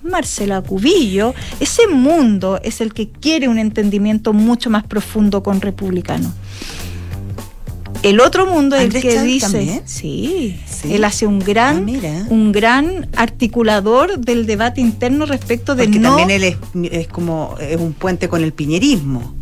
[0.04, 1.34] Marcela Cubillo.
[1.60, 6.32] Ese mundo es el que quiere un entendimiento mucho más profundo con republicano.
[8.06, 10.94] El otro mundo es el ¿Andrés que dice, sí, Sí.
[10.94, 11.88] él hace un Ah, gran,
[12.30, 16.58] un gran articulador del debate interno respecto de Porque no también él es,
[16.92, 19.34] es como es un puente con el piñerismo.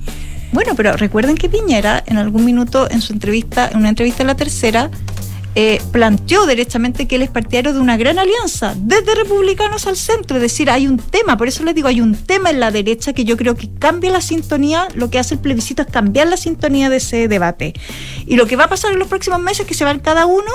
[0.54, 4.28] Bueno, pero recuerden que Piñera en algún minuto en su entrevista, en una entrevista en
[4.28, 4.90] la tercera,
[5.56, 10.38] eh, planteó derechamente que él es partidario de una gran alianza, desde republicanos al centro.
[10.38, 13.14] Es decir, hay un tema, por eso les digo, hay un tema en la derecha
[13.14, 16.38] que yo creo que cambia la sintonía, lo que hace el plebiscito es cambiar la
[16.38, 17.74] sintonía de ese debate.
[18.26, 20.26] Y lo que va a pasar en los próximos meses es que se van cada
[20.26, 20.52] uno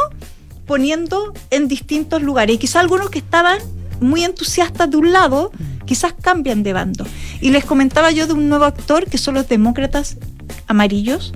[0.67, 2.57] poniendo en distintos lugares.
[2.57, 3.59] Y quizás algunos que estaban
[4.01, 5.53] muy entusiastas de un lado,
[5.85, 7.07] quizás cambian de bando.
[7.41, 10.17] Y les comentaba yo de un nuevo actor que son los demócratas
[10.67, 11.33] amarillos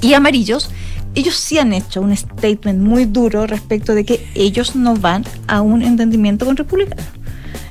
[0.00, 0.70] y amarillos.
[1.14, 5.60] Ellos sí han hecho un statement muy duro respecto de que ellos no van a
[5.60, 7.04] un entendimiento con republicanos.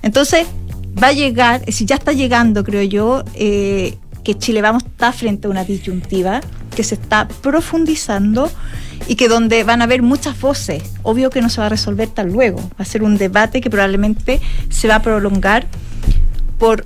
[0.04, 0.48] Entonces,
[1.02, 5.12] va a llegar, es decir, ya está llegando, creo yo, eh, que Chile Vamos está
[5.12, 6.42] frente a una disyuntiva
[6.76, 8.50] que se está profundizando
[9.08, 10.84] y que donde van a haber muchas voces.
[11.04, 12.60] Obvio que no se va a resolver tan luego.
[12.60, 15.66] Va a ser un debate que probablemente se va a prolongar
[16.60, 16.86] por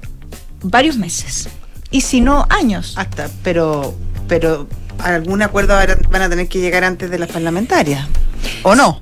[0.62, 1.50] varios meses.
[1.92, 2.94] Y si no, años.
[2.98, 3.94] Hasta, pero,
[4.28, 4.68] pero
[5.00, 5.76] algún acuerdo
[6.10, 8.08] van a- tener que llegar antes de las parlamentarias.
[8.64, 9.00] ¿O no?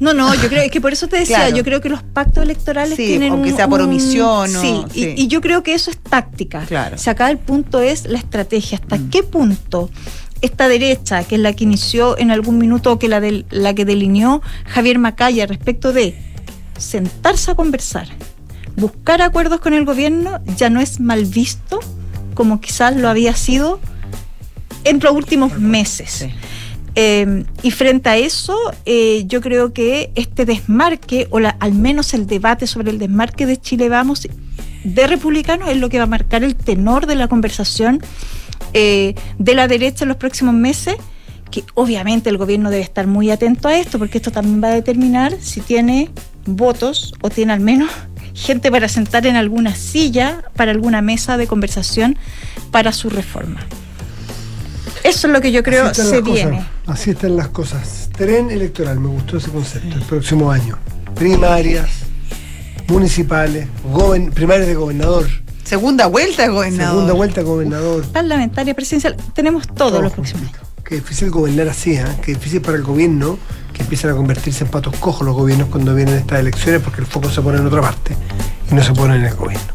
[0.00, 1.56] No, no, yo creo es que por eso te decía, Claro.
[1.56, 4.60] yo creo que los pactos electorales Sí, tienen aunque un- sea por un- omisión o-
[4.60, 5.14] sí, y- sí.
[5.16, 6.60] Y, yo creo que eso es táctica.
[6.66, 6.96] Claro.
[6.96, 8.78] O sea, acá el punto es la estrategia.
[8.82, 9.10] ¿Hasta Mm.
[9.10, 9.90] qué punto
[10.40, 13.72] esta derecha, que es la que inició en algún minuto, o que la, del- la
[13.72, 16.18] que delineó Javier Macaya respecto de
[16.76, 18.08] sentarse a conversar,
[18.76, 21.78] buscar acuerdos con el gobierno, ya no es mal visto
[22.34, 23.78] como quizás lo había sido
[24.84, 26.10] en los últimos meses.
[26.10, 26.30] Sí.
[26.96, 32.14] Eh, y frente a eso, eh, yo creo que este desmarque, o la- al menos
[32.14, 34.28] el debate sobre el desmarque de Chile Vamos
[34.84, 38.00] de republicanos, es lo que va a marcar el tenor de la conversación
[38.74, 40.96] eh, de la derecha en los próximos meses,
[41.50, 44.74] que obviamente el gobierno debe estar muy atento a esto, porque esto también va a
[44.74, 46.10] determinar si tiene
[46.46, 47.90] votos o tiene al menos
[48.34, 52.16] gente para sentar en alguna silla, para alguna mesa de conversación
[52.70, 53.60] para su reforma.
[55.04, 56.24] Eso es lo que yo creo se las cosas.
[56.24, 56.66] viene.
[56.86, 58.08] Así están las cosas.
[58.16, 59.94] Tren electoral, me gustó ese concepto.
[59.96, 60.76] El próximo año.
[61.14, 61.88] Primarias,
[62.88, 65.26] municipales, goben- primarias de gobernador,
[65.64, 66.92] Segunda vuelta de gobernador.
[66.94, 68.04] segunda vuelta de gobernador.
[68.08, 70.58] Parlamentaria, presidencial, tenemos todo Todo los próximos años.
[70.84, 72.04] Qué difícil gobernar así, ¿eh?
[72.22, 73.38] Qué difícil para el gobierno
[73.72, 77.06] que empiezan a convertirse en patos cojos los gobiernos cuando vienen estas elecciones porque el
[77.06, 78.14] foco se pone en otra parte
[78.70, 79.73] y no se pone en el gobierno.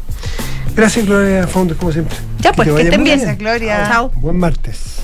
[0.80, 2.16] Gracias, Gloria Founders, como siempre.
[2.38, 3.18] Ya, pues, te que vaya estén muy bien.
[3.20, 3.86] Gracias, Gloria.
[3.86, 4.10] Chao.
[4.14, 5.02] Buen martes.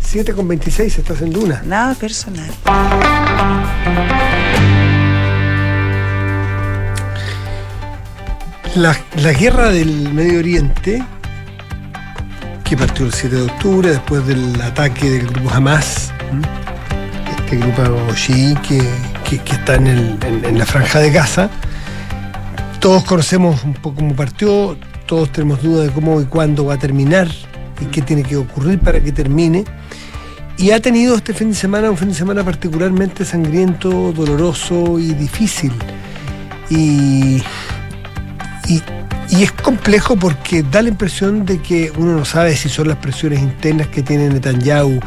[0.00, 1.62] 7 con 26, estás en Duna.
[1.66, 2.48] Nada personal.
[8.74, 11.02] La, la guerra del Medio Oriente,
[12.64, 16.12] que partió el 7 de octubre después del ataque del grupo Hamas,
[17.40, 17.82] este grupo
[18.14, 18.82] chií que,
[19.28, 21.48] que- que está en, el- en- en la franja de Gaza,
[22.80, 26.78] todos conocemos un poco cómo partió, todos tenemos dudas de cómo y cuándo va a
[26.78, 27.28] terminar
[27.80, 29.64] y qué tiene que ocurrir para que termine.
[30.56, 35.12] Y ha tenido este fin de semana un fin de semana particularmente sangriento, doloroso y
[35.14, 35.72] difícil.
[36.70, 37.42] Y
[38.68, 38.82] y,
[39.42, 43.40] es complejo porque da la impresión de que uno no sabe si son las presiones
[43.40, 45.00] internas que tiene Netanyahu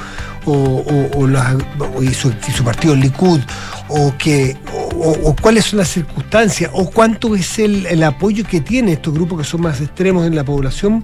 [0.45, 3.39] o, o- las- o- y, su, y su partido Likud
[3.87, 4.55] o, que,
[5.01, 9.13] o, o cuáles son las circunstancias o cuánto es el, el apoyo que tiene estos
[9.13, 11.03] grupos que son más extremos en la población.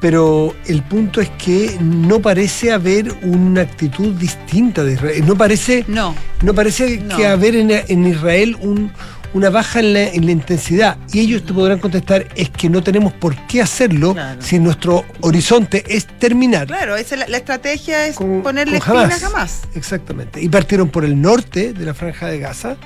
[0.00, 5.24] Pero el punto es que no parece haber una actitud distinta de Israel.
[5.26, 6.14] No parece No.
[6.42, 7.16] no parece No.
[7.16, 8.92] que haber en, en Israel un-
[9.34, 10.96] una baja en la, en la intensidad.
[11.12, 14.40] Y ellos te podrán contestar, es que no tenemos por qué hacerlo Claro.
[14.40, 16.66] si nuestro horizonte es terminar.
[16.68, 19.62] Claro, esa es la, la estrategia es con- ponerle con jamás.
[19.74, 20.40] Exactamente.
[20.40, 22.76] Y partieron por el norte de la franja de Gaza,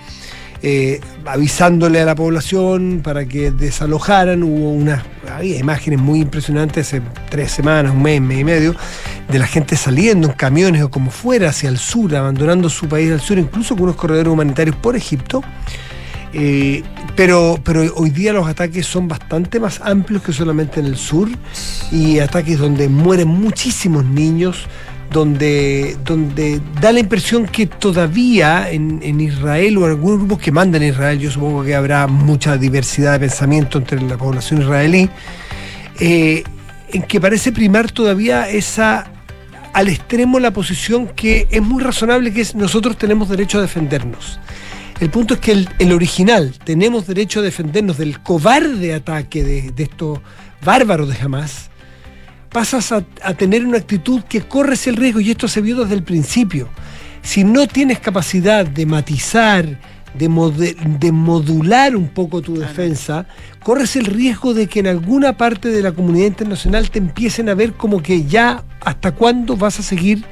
[0.63, 4.43] eh, avisándole a la población para que desalojaran.
[4.43, 8.75] Hubo unas había imágenes muy impresionantes hace tres semanas, un mes, mes y medio,
[9.29, 13.11] de la gente saliendo en camiones o como fuera hacia el sur, abandonando su país
[13.13, 15.43] al sur, incluso con unos corredores humanitarios por Egipto.
[16.35, 16.83] Eh,
[17.15, 21.29] pero, pero hoy día los ataques son bastante más amplios que solamente en el sur
[21.91, 24.67] y ataques donde mueren muchísimos niños,
[25.13, 30.51] donde, donde da la impresión que todavía en, en Israel o en algunos grupos que
[30.51, 35.09] mandan a Israel, yo supongo que habrá mucha diversidad de pensamiento entre la población israelí,
[36.01, 36.43] eh,
[36.93, 39.11] en que parece primar todavía esa
[39.73, 44.39] al extremo la posición que es muy razonable, que es nosotros tenemos derecho a defendernos.
[45.01, 49.71] El punto es que el, el original, tenemos derecho a defendernos del cobarde ataque de,
[49.73, 50.21] de estos
[50.65, 51.71] bárbaros de Hamas,
[52.53, 55.95] pasas a, a tener una actitud que corres el riesgo, y esto se vio desde
[55.95, 56.69] el principio.
[57.23, 59.79] Si no tienes capacidad de matizar,
[60.15, 63.27] de, mode- de modular un poco tu defensa,
[63.63, 67.55] corres el riesgo de que en alguna parte de la comunidad internacional te empiecen a
[67.55, 70.25] ver como que ya hasta cuándo vas a seguir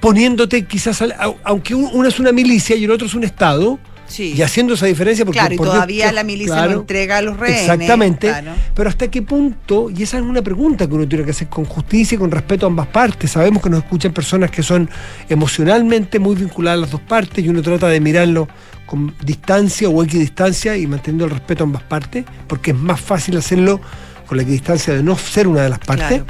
[0.00, 3.78] poniéndote quizás, al- aunque un- uno es una milicia y el otro es un Estado,
[4.06, 4.34] Sí.
[4.36, 7.36] y haciendo esa diferencia porque claro, y todavía la milicia claro, no entrega a los
[7.38, 7.62] rehenes.
[7.62, 8.28] Exactamente.
[8.28, 8.52] claro.
[8.74, 11.64] Pero hasta qué punto, y esa es una pregunta que uno tiene que hacer con
[11.64, 13.30] justicia y con respeto a ambas partes.
[13.30, 14.88] Sabemos que nos escuchan personas que son
[15.28, 18.48] emocionalmente muy vinculadas a las dos partes y uno trata de mirarlo
[18.86, 23.36] con distancia o equidistancia y manteniendo el respeto a ambas partes, porque es más fácil
[23.36, 23.80] hacerlo
[24.26, 26.08] con la equidistancia de no ser una de las partes.
[26.08, 26.26] Claro.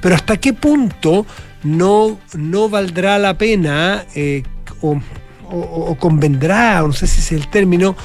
[0.00, 1.26] Pero hasta qué punto
[1.62, 4.42] no, no valdrá la pena eh,
[4.80, 5.00] o,
[5.54, 7.96] o- o convendrá, no sé si es el término,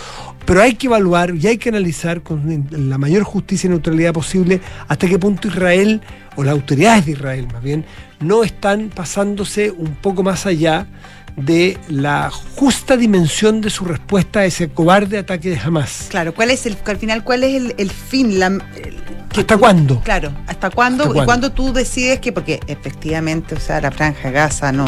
[0.45, 4.61] pero hay que evaluar y hay que analizar con la mayor justicia y neutralidad posible
[4.87, 6.01] hasta qué punto Israel,
[6.35, 7.85] o las autoridades de Israel más bien,
[8.19, 10.87] no están pasándose un poco más allá
[11.35, 16.07] de la justa dimensión de su respuesta a ese cobarde ataque de Hamas.
[16.09, 18.39] Claro, ¿cuál es el, al final, cuál es el, el fin?
[18.39, 18.97] La, el-
[19.31, 20.01] que ¿Hasta tú- cuándo?
[20.01, 21.03] Claro, ¿hasta cuándo?
[21.05, 21.51] ¿Hasta y cuándo?
[21.51, 24.85] tú decides que, porque efectivamente, o sea, la franja de Gaza no,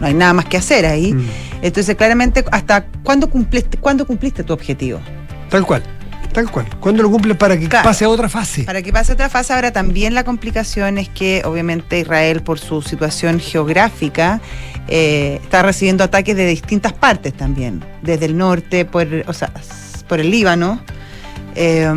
[0.00, 1.12] no hay nada más que hacer ahí.
[1.14, 1.28] Mm.
[1.62, 5.00] Entonces, claramente, ¿hasta cuándo cumpliste, cuándo cumpliste tu objetivo?
[5.48, 5.84] Tal cual,
[6.32, 6.66] tal cual.
[6.80, 7.84] ¿Cuándo lo cumple para que Claro.
[7.84, 8.64] pase a otra fase?
[8.64, 12.82] Para que pase otra fase, ahora también la complicación es que obviamente Israel por su
[12.82, 14.40] situación geográfica
[14.88, 19.52] eh, está recibiendo ataques de distintas partes también, desde el norte, por, o sea,
[20.08, 20.80] por el Líbano,
[21.56, 21.88] eh,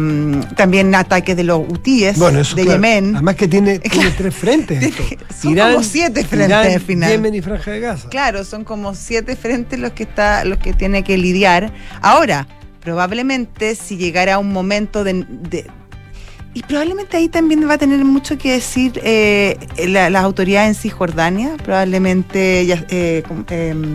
[0.55, 2.77] también ataques de los hutíes Bueno, eso de claro.
[2.77, 3.15] Yemen.
[3.15, 4.83] Además que tiene, tiene tres frentes.
[4.83, 5.03] esto.
[5.41, 7.11] Son como siete frentes Irán, al final.
[7.11, 8.09] Yemen y Franja de Gaza.
[8.09, 11.71] Claro, son como siete frentes los que está, los que tiene que lidiar.
[12.01, 12.47] Ahora,
[12.81, 15.65] probablemente si llegara un momento de, de-
[16.57, 20.81] y probablemente ahí también va a tener mucho que decir eh, la- las autoridades en
[20.81, 23.93] Cisjordania, probablemente ya, eh, em,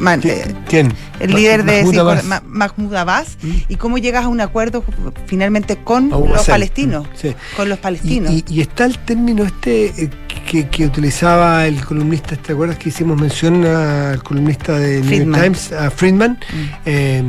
[0.00, 0.92] man- eh, ¿Quién?
[1.20, 2.24] el líder de Mahmoud Abbas.
[2.24, 3.50] Ma- Mahmoud Abbas Mm.
[3.68, 4.84] y cómo llegas a un acuerdo
[5.26, 7.34] finalmente con los palestinos, Sí.
[7.56, 8.32] con los palestinos.
[8.32, 10.10] y- y está el término este eh,
[10.46, 15.42] que, que utilizaba el columnista, ¿te acuerdas que hicimos mención al columnista de New York.
[15.42, 16.32] Times, a Friedman?
[16.32, 16.78] Mm.
[16.86, 17.24] eh,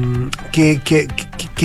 [0.52, 1.08] que, que-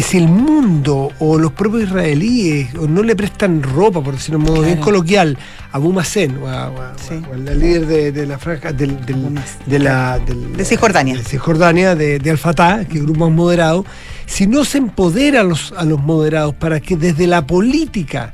[0.02, 4.50] si el mundo o los propios israelíes o no le prestan ropa, por decirlo de
[4.50, 5.36] modo bien coloquial,
[5.70, 7.20] a Abu Mazen o a, o a- Sí.
[7.30, 11.14] o al líder de, de la franja del, de la del- De Cisjordania.
[11.18, 13.84] de Cisjordania, de, de Al-Fatah, que es el grupo más moderado,
[14.24, 18.32] si no se empodera a los, a los moderados para que desde la política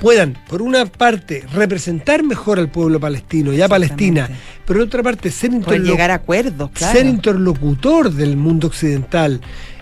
[0.00, 4.28] puedan, por una parte, representar mejor al pueblo palestino y a Palestina,
[4.66, 6.98] pero por otra parte, ser interloc- llegar a acuerdos, claro.
[6.98, 9.40] ser interlocutor del mundo occidental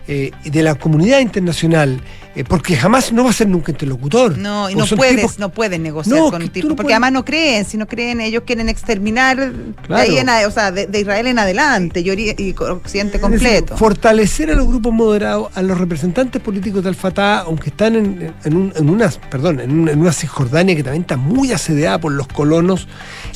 [0.08, 2.00] eh, y de la comunidad internacional,
[2.34, 4.36] eh, porque jamás no va a ser nunca interlocutor.
[4.38, 6.94] No, y no puedes, tipos- no puedes negociar No, con tú tipo, no porque puedes-
[6.94, 10.86] además no creen, si no creen, ellos quieren exterminar de, ahí en o sea, de,
[10.86, 13.76] de Israel en adelante y, y Occidente decir, completo.
[13.76, 18.56] fortalecer a los grupos moderados, a los representantes políticos del Fatah, aunque están en, en,
[18.56, 22.12] un- en unas, perdón, en, un- en una Cisjordania que también está muy asediada por
[22.12, 22.86] los colonos,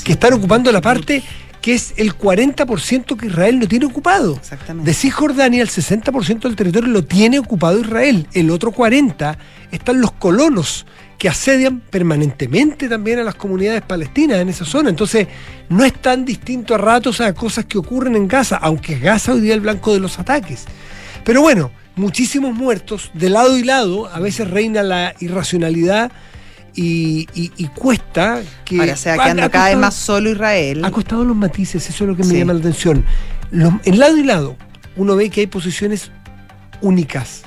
[0.05, 1.23] que están ocupando la parte
[1.63, 4.35] que es el 40% que Israel no tiene ocupado.
[4.35, 4.91] Exactamente.
[4.91, 8.27] De Cisjordania, el 60% del territorio lo tiene ocupado Israel.
[8.35, 9.37] El otro 40%
[9.71, 10.85] están los colonos
[11.19, 14.91] que asedian permanentemente también a las comunidades palestinas en esa zona.
[14.91, 15.29] Entonces,
[15.69, 19.41] no es tan distinto a ratos a cosas que ocurren en Gaza, aunque Gaza hoy
[19.41, 20.65] día es el blanco de los ataques.
[21.25, 26.11] Pero bueno, muchísimos muertos, de lado y lado, a veces reina la irracionalidad
[26.75, 28.81] y, y- y cuesta que...
[28.81, 30.85] Ahora se va ha- quedando ha cada vez más solo Israel.
[30.85, 32.39] ha costado los matices, eso es lo que me Sí.
[32.39, 33.05] llama la atención.
[33.51, 34.57] Los- en lado y lado,
[34.97, 36.11] uno ve que hay posiciones
[36.81, 37.43] únicas.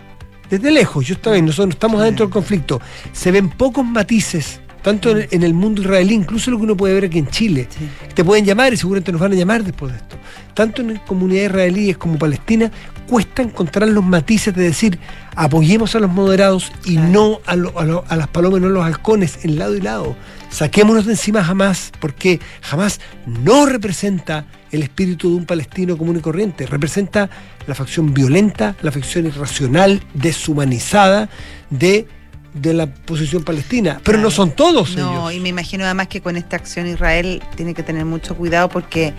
[0.50, 2.80] Desde lejos, yo está bien, nosotros no estamos adentro del conflicto.
[3.14, 6.94] Se ven pocos matices, tanto en, en el mundo israelí, incluso lo que uno puede
[6.94, 7.68] ver aquí en Chile.
[7.70, 7.88] Sí.
[8.14, 10.18] Te pueden llamar y seguramente nos van a llamar después de esto.
[10.54, 12.70] Tanto en comunidades israelíes como palestinas,
[13.08, 15.00] cuesta encontrar los matices de decir
[15.36, 17.10] apoyemos a los moderados y Claro.
[17.12, 19.82] no a, lo- a lo- a las palomas, no a los halcones, en lado y
[19.82, 20.16] lado.
[20.50, 26.20] Saquémonos de encima jamás, porque jamás no representa el espíritu de un palestino común y
[26.22, 27.30] corriente, representa
[27.68, 31.30] la facción violenta, la facción irracional, deshumanizada
[31.70, 32.08] de,
[32.54, 34.00] de la posición palestina.
[34.04, 35.34] Pero no son todos No, ellos.
[35.34, 39.14] y me imagino además que con esta acción Israel tiene que tener mucho cuidado porque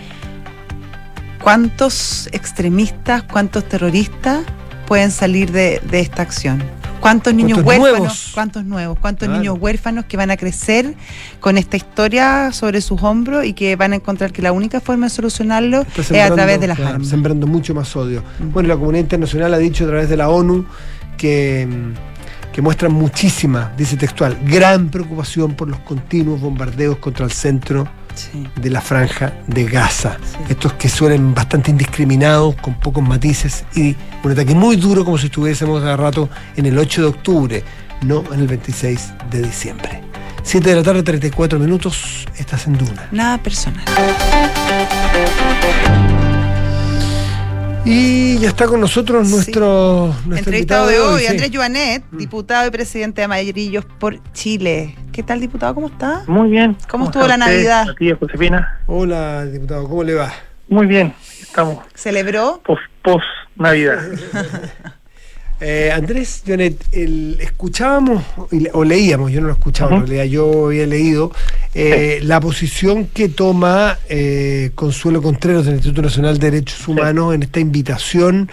[1.46, 4.40] ¿cuántos extremistas, cuántos terroristas
[4.84, 6.60] pueden salir de, de esta acción?
[6.98, 7.98] ¿Cuántos niños ¿Cuántos huérfanos?
[8.00, 8.30] nuevos?
[8.34, 8.98] ¿Cuántos nuevos?
[8.98, 9.40] ¿Cuántos Claro.
[9.40, 10.96] niños huérfanos que van a crecer
[11.38, 15.06] con esta historia sobre sus hombros y que van a encontrar que la única forma
[15.06, 17.08] de solucionarlo es a través de las claro, armas?
[17.10, 18.24] Sembrando mucho más odio.
[18.40, 18.52] Mm.
[18.52, 20.66] Bueno, la comunidad internacional ha dicho a través de la ONU
[21.16, 21.68] que,
[22.52, 28.48] que muestran muchísima, dice textual, gran preocupación por los continuos bombardeos contra el centro Sí.
[28.56, 30.16] de la franja de Gaza.
[30.22, 30.38] Sí.
[30.48, 35.26] Estos que suelen bastante indiscriminados, con pocos matices, y un ataque muy duro como si
[35.26, 37.64] estuviésemos hace rato en el 8 de octubre,
[38.02, 40.02] no en el 26 de diciembre.
[40.42, 43.08] 7 de la tarde, 34 minutos, estás en Duna.
[43.10, 43.84] Nada personal.
[47.88, 49.34] Y ya está con nosotros Sí.
[49.34, 51.26] nuestro, Entrevistado de hoy, sí.
[51.28, 52.16] Andrés Joanet, Mm.
[52.18, 54.96] diputado y presidente de Amarillos por Chile.
[55.12, 55.72] ¿Qué tal, diputado?
[55.74, 56.24] ¿Cómo está?
[56.26, 56.76] Muy bien.
[56.90, 57.86] ¿Cómo estuvo la usted, Navidad?
[57.96, 58.80] Tía Josefina.
[58.86, 60.32] Hola, diputado, ¿cómo le va?
[60.68, 61.14] Muy bien.
[61.40, 62.60] Estamos ¿Celebró?
[62.66, 64.00] post, post Navidad.
[65.58, 68.22] Eh, Andrés, Jonet, el- escuchábamos
[68.74, 70.00] o leíamos, yo no lo escuchaba, Ujú.
[70.02, 71.32] en realidad yo había leído
[71.72, 77.42] eh, la posición que toma eh, Consuelo Contreras del Instituto Nacional de Derechos Humanos en
[77.42, 78.50] esta invitación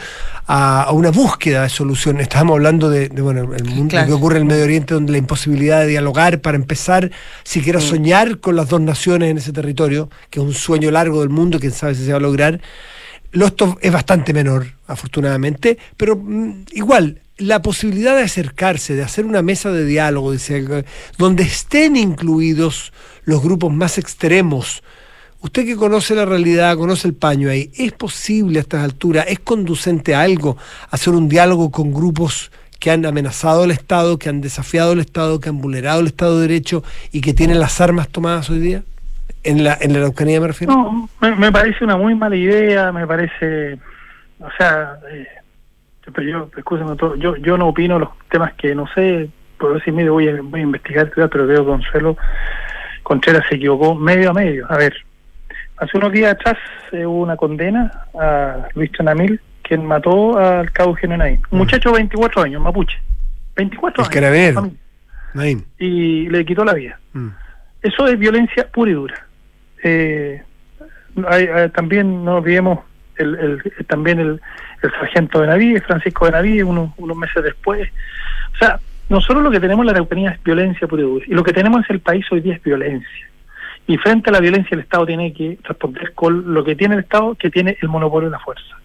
[0.47, 2.21] a, a una búsqueda de solución.
[2.21, 4.07] Estábamos hablando de, de, bueno, el mundo Claro.
[4.07, 7.11] que ocurre en el Medio Oriente, donde la imposibilidad de dialogar para empezar,
[7.43, 11.29] siquiera soñar con las dos naciones en ese territorio, que es un sueño largo del
[11.29, 12.61] mundo, quién sabe si se va a lograr.
[13.31, 19.25] Lo esto es bastante menor, afortunadamente, pero mm, igual, la posibilidad de acercarse, de hacer
[19.25, 20.33] una mesa de diálogo,
[21.17, 22.93] donde estén incluidos
[23.25, 24.83] los grupos más extremos.
[25.41, 29.39] Usted que conoce la realidad, conoce el paño ahí, ¿es posible a estas alturas, es
[29.39, 30.57] conducente a algo
[30.89, 35.39] hacer un diálogo con grupos que han amenazado al Estado, que han desafiado al Estado,
[35.39, 38.83] que han vulnerado el Estado de Derecho y que tienen las armas tomadas hoy día?
[39.43, 40.73] ¿En la, en la Araucanía me refiero?
[40.73, 43.77] No, me parece una muy mala idea, me parece,
[44.43, 45.27] o sea, eh,
[46.13, 49.93] Pero yo, escúchame todo, yo, yo no opino los temas que no sé, puedo decir,
[49.93, 52.17] mire, voy a, voy a investigar, pero creo que Consuelo
[53.03, 54.65] Contreras se equivocó medio a medio.
[54.69, 54.93] A ver,
[55.77, 56.57] hace unos días atrás
[56.91, 57.89] eh, hubo una condena
[58.19, 61.35] a Luis Chanamil, quien mató al cabo Genonay.
[61.51, 61.61] Un Mm.
[61.61, 62.97] muchacho de 24 años, mapuche.
[63.55, 64.73] 24 El años.
[65.33, 65.63] Naim.
[65.79, 66.99] Y le quitó la vida.
[67.13, 67.29] Mm.
[67.81, 69.25] Eso es violencia pura y dura.
[69.83, 70.41] Eh,
[71.27, 72.79] hay- hay- también no olvidemos
[73.17, 74.41] el, también el,
[74.81, 77.89] el sargento de Navíes, Francisco de Navíes, unos, unos meses después.
[78.53, 81.03] O sea, nosotros lo que tenemos en la Araucanía es violencia pura.
[81.25, 83.27] Y lo que tenemos en el país hoy día es violencia.
[83.85, 87.01] Y frente a la violencia el Estado tiene que responder con lo que tiene el
[87.01, 88.77] Estado, que tiene el monopolio de la fuerza.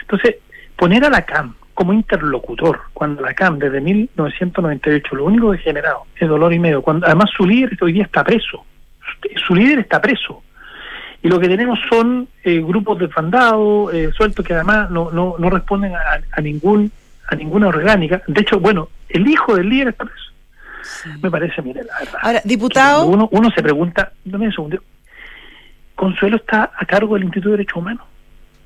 [0.00, 0.36] Entonces,
[0.76, 5.62] poner a la CAM como interlocutor, cuando la CAM desde 1998 lo único que ha
[5.62, 8.64] generado es dolor y medio, cuando además su líder hoy día está preso,
[9.46, 10.42] su líder está preso.
[11.22, 15.50] Y lo que tenemos son eh, grupos desbandados, eh, sueltos que además no, no, no
[15.50, 16.00] responden a,
[16.32, 16.90] a ningún
[17.30, 18.22] a ninguna orgánica.
[18.26, 20.30] De hecho, bueno, el hijo del líder está preso.
[21.22, 22.18] Me parece, mire, la verdad.
[22.22, 24.82] Ahora, diputado, Uno, uno se pregunta, dame un segundo,
[25.94, 28.04] Consuelo está a cargo del Instituto de Derechos Humanos.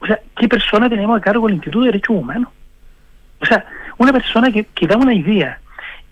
[0.01, 2.49] O sea, ¿qué persona tenemos a cargo del Instituto de Derechos Humanos?
[3.41, 3.67] O sea,
[3.99, 5.61] una persona que, que da una idea,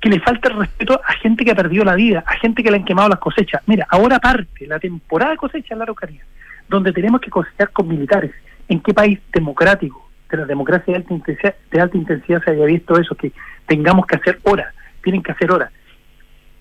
[0.03, 2.73] que le falta el respeto a gente que ha perdido la vida, a gente que
[2.73, 3.63] le han quemado las cosechas.
[3.67, 6.25] Mira, ahora parte la temporada de cosecha en la Araucanía,
[6.69, 8.33] donde tenemos que cosechar con militares.
[8.69, 12.65] ¿En qué país democrático, de la democracia de alta intensidad, de alta intensidad se había
[12.65, 13.15] visto eso?
[13.15, 13.31] Que
[13.65, 14.75] tengamos que hacer horas,
[15.05, 15.71] tienen que hacer horas.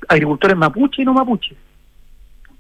[0.08, 1.56] Agricultores mapuche y no mapuche,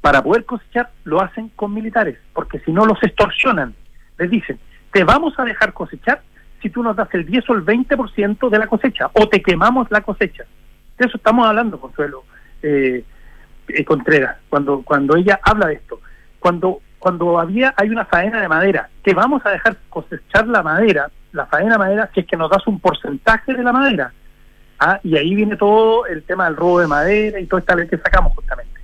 [0.01, 3.75] para poder cosechar lo hacen con militares, porque si no los extorsionan,
[4.17, 4.57] les dicen,
[4.91, 6.23] te vamos a dejar cosechar
[6.59, 9.85] si tú nos das el 10 o el 20% de la cosecha, o te quemamos
[9.91, 10.45] la cosecha.
[11.01, 12.25] De eso estamos hablando, Consuelo
[12.61, 13.03] eh,
[13.69, 15.99] eh, Contreras, cuando, cuando ella habla de esto.
[16.37, 21.09] Cuando, cuando había hay una faena de madera, te vamos a dejar cosechar la madera,
[21.31, 24.13] la faena de madera, si es que nos das un porcentaje de la madera.
[24.79, 27.87] Ah, y ahí viene todo el tema del robo de madera y toda esta ley
[27.87, 28.79] que sacamos justamente.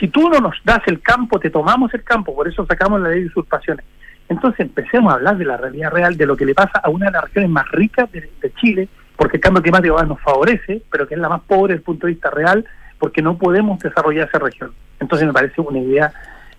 [0.00, 3.10] Si tú no nos das el campo, te tomamos el campo, por eso sacamos la
[3.10, 3.84] ley de usurpaciones.
[4.30, 7.06] Entonces empecemos a hablar de la realidad real, de lo que le pasa a una
[7.06, 11.14] de las regiones más ricas de Chile, porque el cambio climático nos favorece, pero que
[11.14, 12.64] es la más pobre desde el punto de vista real,
[12.98, 14.72] porque no podemos desarrollar esa región.
[15.00, 16.12] Entonces me parece una idea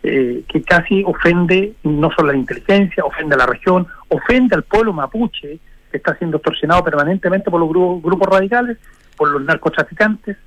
[0.04, 4.64] eh, que casi ofende no solo a la inteligencia, ofende a la región, ofende al
[4.64, 5.60] pueblo mapuche,
[5.92, 8.78] que está siendo extorsionado permanentemente por los grupos, grupos radicales,
[9.16, 10.38] por los narcotraficantes,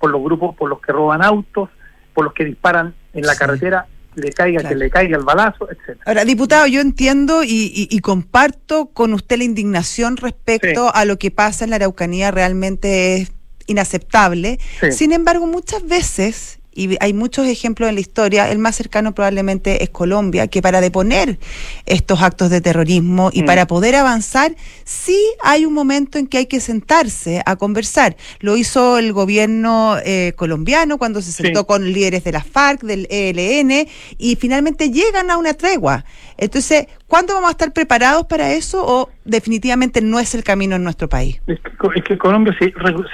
[0.00, 1.70] por los grupos, por los que roban autos,
[2.14, 3.38] por los que disparan en la Sí.
[3.38, 3.86] carretera,
[4.16, 4.74] le caiga Claro.
[4.74, 6.00] que le caiga el balazo, etcétera.
[6.06, 10.90] Ahora, diputado, yo entiendo y, y- y comparto con usted la indignación respecto Sí.
[10.94, 13.32] a lo que pasa en la Araucanía, realmente es
[13.66, 14.58] inaceptable.
[14.80, 14.92] Sí.
[14.92, 19.82] Sin embargo, muchas veces, y hay muchos ejemplos en la historia, el más cercano probablemente
[19.82, 21.38] es Colombia, que para deponer
[21.86, 23.46] estos actos de terrorismo y Mm.
[23.46, 24.54] para poder avanzar,
[24.84, 28.16] sí hay un momento en que hay que sentarse a conversar.
[28.40, 31.42] Lo hizo el gobierno eh, colombiano cuando se Sí.
[31.44, 36.04] sentó con líderes de la FARC, del ELN, y finalmente llegan a una tregua.
[36.38, 40.84] Entonces, ¿cuándo vamos a estar preparados para eso o definitivamente no es el camino en
[40.84, 41.40] nuestro país?
[41.46, 42.54] Es que, es que Colombia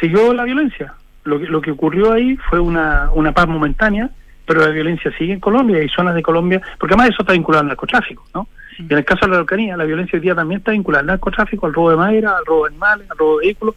[0.00, 0.94] siguió la violencia.
[1.24, 4.10] Lo que, lo que ocurrió ahí fue una, una paz momentánea,
[4.46, 7.62] pero la violencia sigue en Colombia y zonas de Colombia, porque además eso está vinculado
[7.62, 8.48] al narcotráfico, ¿no?
[8.78, 11.06] Y en el caso de la Araucanía, la violencia hoy día también está vinculada al
[11.06, 13.74] narcotráfico, al robo de madera, al robo de animales, al robo de vehículos,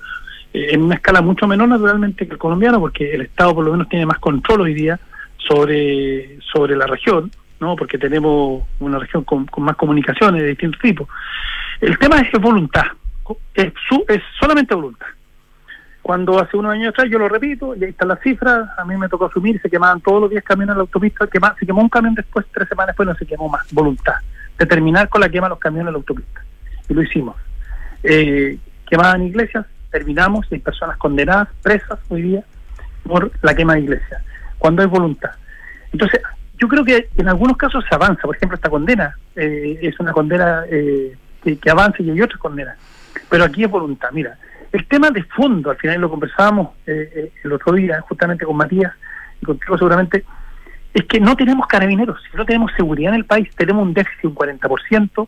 [0.53, 3.71] eh, en una escala mucho menor naturalmente que el colombiano, porque el Estado por lo
[3.71, 4.99] menos tiene más control hoy día
[5.37, 7.29] sobre, sobre la región,
[7.59, 7.75] ¿no?
[7.75, 11.07] Porque tenemos una región con, con más comunicaciones de distintos tipos.
[11.81, 12.85] El tema es voluntad,
[13.53, 15.07] es, su, es solamente voluntad.
[16.05, 18.95] Cuando hace unos años atrás, yo lo repito, y ahí están las cifras, a mí
[18.95, 21.81] me tocó asumir, se quemaban todos los días camiones en la autopista, quema- se quemó
[21.81, 24.13] un camión después, tres semanas después no se quemó más, voluntad,
[24.59, 26.41] de terminar con la quema de los camiones en la autopista.
[26.87, 27.35] Y lo hicimos.
[28.03, 32.43] Eh, quemaban iglesias, terminamos, hay personas condenadas, presas hoy día,
[33.01, 34.21] por la quema de iglesias,
[34.59, 35.31] cuando hay voluntad.
[35.91, 36.21] Entonces,
[36.59, 40.11] yo creo que en algunos casos se avanza, por ejemplo, esta condena eh, es una
[40.11, 42.77] condena eh, que, que avanza y hay otras condenas,
[43.27, 44.09] pero aquí es voluntad.
[44.11, 44.37] Mira,
[44.75, 48.57] el tema de fondo, al final lo conversábamos eh, eh, el otro día justamente con
[48.57, 48.93] Matías
[49.41, 50.23] y contigo seguramente,
[50.93, 54.27] es que no tenemos carabineros, no tenemos seguridad en el país, tenemos un déficit de
[54.29, 55.27] un 40%.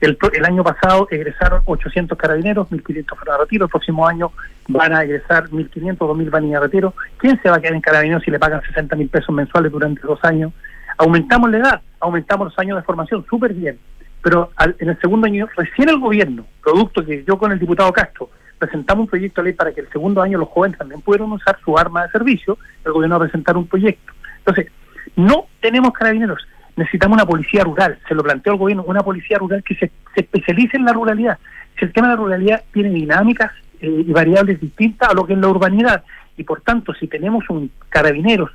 [0.00, 4.32] El, el año pasado egresaron 800 carabineros, 1.500 fueron a retiro, el próximo año
[4.68, 6.94] van a egresar 1.500, 2.000 van a ir a retiro.
[7.16, 10.02] ¿Quién se va a quedar en carabineros si le pagan 60 mil pesos mensuales durante
[10.02, 10.52] dos años?
[10.98, 13.78] Aumentamos la edad, aumentamos los años de formación, súper bien.
[14.22, 17.92] Pero al- en el segundo año, recién el gobierno, producto que yo con el diputado
[17.92, 21.30] Castro presentamos un proyecto de ley para que el segundo año los jóvenes también pudieran
[21.32, 24.12] usar su arma de servicio, el gobierno va a presentar un proyecto.
[24.38, 24.70] Entonces,
[25.16, 26.46] no tenemos carabineros.
[26.76, 30.76] necesitamos una policía rural, se lo planteó el gobierno, una policía rural que se, especialice
[30.76, 31.38] en la ruralidad.
[31.78, 35.34] Si el tema de la ruralidad tiene dinámicas eh, y variables distintas a lo que
[35.34, 36.04] es la urbanidad,
[36.36, 38.50] y por tanto si tenemos un carabineros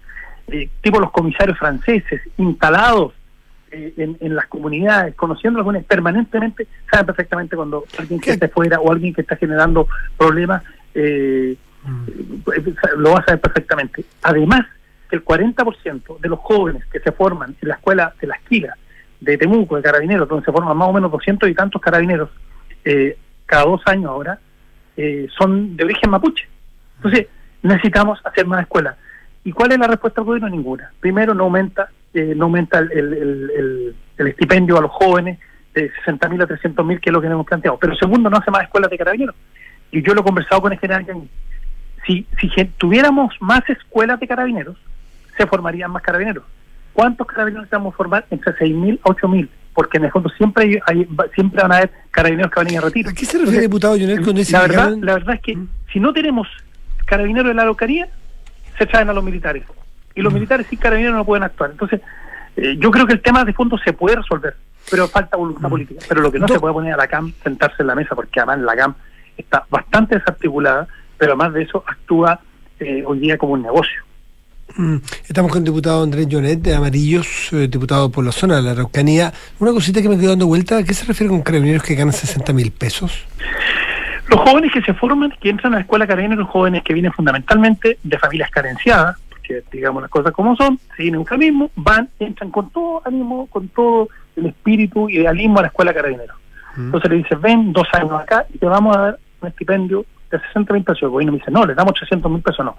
[0.51, 3.13] eh, tipo los comisarios franceses instalados
[3.71, 8.79] eh, en, en, las comunidades, conociendo las permanentemente, saben perfectamente cuando alguien que esté fuera
[8.79, 10.63] o alguien que está generando problemas
[10.93, 12.97] eh, mm.
[12.97, 14.05] lo va a saber perfectamente.
[14.23, 14.65] Además,
[15.09, 18.77] que el 40% de los jóvenes que se forman en la escuela de la esquila
[19.19, 22.29] de Temuco, de Carabineros, donde se forman más o menos 200 y tantos carabineros
[22.85, 24.39] eh, cada dos años ahora,
[24.95, 26.47] eh, son de origen mapuche.
[26.97, 27.27] Entonces,
[27.61, 28.95] necesitamos hacer más escuelas.
[29.43, 30.49] ¿Y cuál es la respuesta del gobierno?
[30.49, 30.91] Ninguna.
[30.99, 35.39] Primero, no aumenta eh, no aumenta el, el, el, estipendio a los jóvenes
[35.73, 37.77] de 60 mil a 300 mil, que es lo que hemos planteado.
[37.77, 39.35] Pero segundo, no hace más escuelas de carabineros.
[39.91, 41.05] Y yo lo he conversado con el general
[42.05, 44.77] Si, si tuviéramos más escuelas de carabineros,
[45.37, 46.43] se formarían más carabineros.
[46.93, 48.25] ¿Cuántos carabineros vamos a formar?
[48.29, 49.49] Entre 6 mil a 8 mil.
[49.73, 52.77] Porque en el fondo siempre hay, siempre van a haber carabineros que van a ir
[52.79, 53.09] a retiro.
[53.09, 55.69] ¿A qué se refiere, diputado Jonel, con la verdad, la verdad es que mm.
[55.93, 56.47] si no tenemos
[57.05, 58.09] carabineros de la locaría,
[58.77, 59.63] se traen a los militares
[60.19, 60.35] y los mm.
[60.35, 61.71] militares sin carabineros no pueden actuar.
[61.71, 62.01] Entonces,
[62.57, 64.55] eh, yo creo que el tema de fondo se puede resolver,
[64.91, 65.71] pero falta voluntad mm.
[65.71, 66.05] política.
[66.07, 68.39] Pero lo que no se puede poner a la CAM sentarse en la mesa, porque
[68.39, 68.95] además la CAM
[69.37, 72.39] está bastante desarticulada, pero además de eso actúa
[72.79, 74.03] eh, hoy día como un negocio.
[74.75, 74.97] Mm.
[75.27, 78.71] Estamos con el diputado Andrés Jonet de Amarillos, eh, diputado por la zona de la
[78.71, 79.33] Araucanía.
[79.59, 82.13] Una cosita que me quedó dando vuelta, ¿a qué se refiere con carabineros que ganan
[82.13, 83.25] 60 mil pesos?
[84.27, 87.97] Los jóvenes que se forman, que entran a la escuela carabineros, jóvenes que vienen fundamentalmente
[88.03, 89.15] de familias carenciadas,
[89.71, 94.09] digamos las cosas como son, siguen un eufemismo, van, entran con todo ánimo, con todo
[94.35, 96.35] el espíritu y idealismo a la escuela carabinero.
[96.77, 100.39] Entonces le dices, ven dos años acá y te vamos a dar un estipendio de
[100.39, 101.03] 60 mil pesos.
[101.03, 102.75] El gobierno me dice, no, le damos 300 mil pesos, no.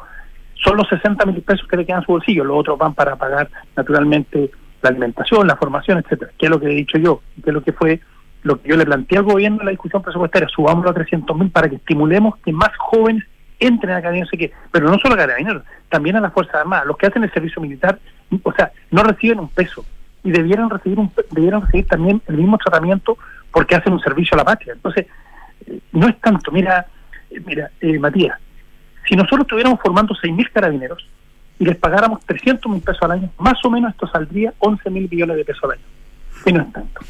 [0.54, 3.16] Son los 60 mil pesos que le quedan en su bolsillo, los otros van para
[3.16, 4.50] pagar naturalmente
[4.82, 7.62] la alimentación, la formación, etcétera, que es lo que he dicho yo, que es lo
[7.62, 8.00] que fue
[8.42, 11.50] lo que yo le planteé al gobierno en la discusión presupuestaria, subámoslo a 300 mil
[11.50, 13.24] para que estimulemos que más jóvenes
[13.60, 16.96] entren a carabineros, qué, pero no solo a carabineros, también a las Fuerzas Armadas, los
[16.96, 17.98] que hacen el servicio militar,
[18.42, 19.84] o sea, no reciben un peso
[20.22, 23.16] y debieran recibir un, debieran recibir también el mismo tratamiento
[23.52, 24.74] porque hacen un servicio a la patria.
[24.74, 25.06] Entonces,
[25.66, 26.86] eh, no es tanto, mira,
[27.30, 28.38] eh, mira, eh, Matías,
[29.08, 31.06] si nosotros estuviéramos formando 6.000 carabineros
[31.58, 35.08] y les pagáramos 300 mil pesos al año, más o menos esto saldría 11 mil
[35.10, 35.82] millones de pesos al año.
[36.46, 37.00] Y no es tanto.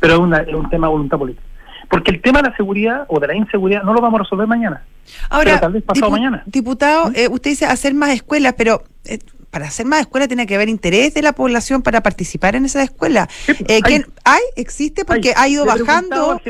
[0.00, 1.46] Pero es, una, es un tema de voluntad política.
[1.90, 4.46] Porque el tema de la seguridad o de la inseguridad no lo vamos a resolver
[4.46, 4.82] mañana.
[5.28, 6.44] Ahora, tal vez pasado mañana.
[6.46, 9.18] Diputado, eh, usted dice hacer más escuelas, pero eh,
[9.50, 12.82] para hacer más escuelas tiene que haber interés de la población para participar en esa
[12.82, 13.28] escuela.
[13.68, 13.80] Eh,
[14.24, 15.04] hay, ¿Existe?
[15.04, 16.40] Porque ha ido bajando.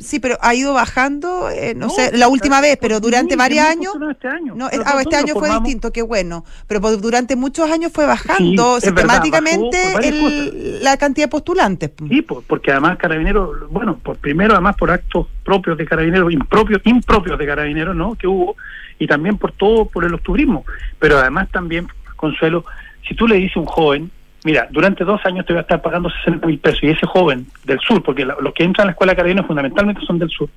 [0.00, 3.94] Sí, pero ha ido bajando, eh, no, sé, la última vez, pero durante varios años.
[4.10, 6.44] Este año, no, ah, este año fue distinto, qué bueno.
[6.66, 11.92] Pero durante muchos años fue bajando sistemáticamente la cantidad de postulantes.
[12.08, 17.38] Sí, porque además Carabineros, bueno, por primero, además por actos propios de Carabineros, impropios, impropios
[17.38, 18.14] de Carabineros, ¿no?
[18.14, 18.56] Que hubo,
[18.98, 20.64] y también por todo, por el octubrismo,
[20.98, 21.88] pero además también
[22.20, 22.64] Consuelo,
[23.08, 24.10] si tú le dices a un joven,
[24.44, 27.46] mira, durante dos años te voy a estar pagando 60 mil pesos, y ese joven
[27.64, 30.48] del sur, porque los que entran a la escuela carabinera fundamentalmente son del sur,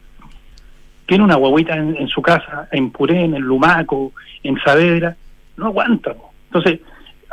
[1.05, 5.15] tiene una guaguita en, su casa, en Purén, en Lumaco, en Saavedra,
[5.57, 6.15] no aguanta.
[6.45, 6.79] Entonces,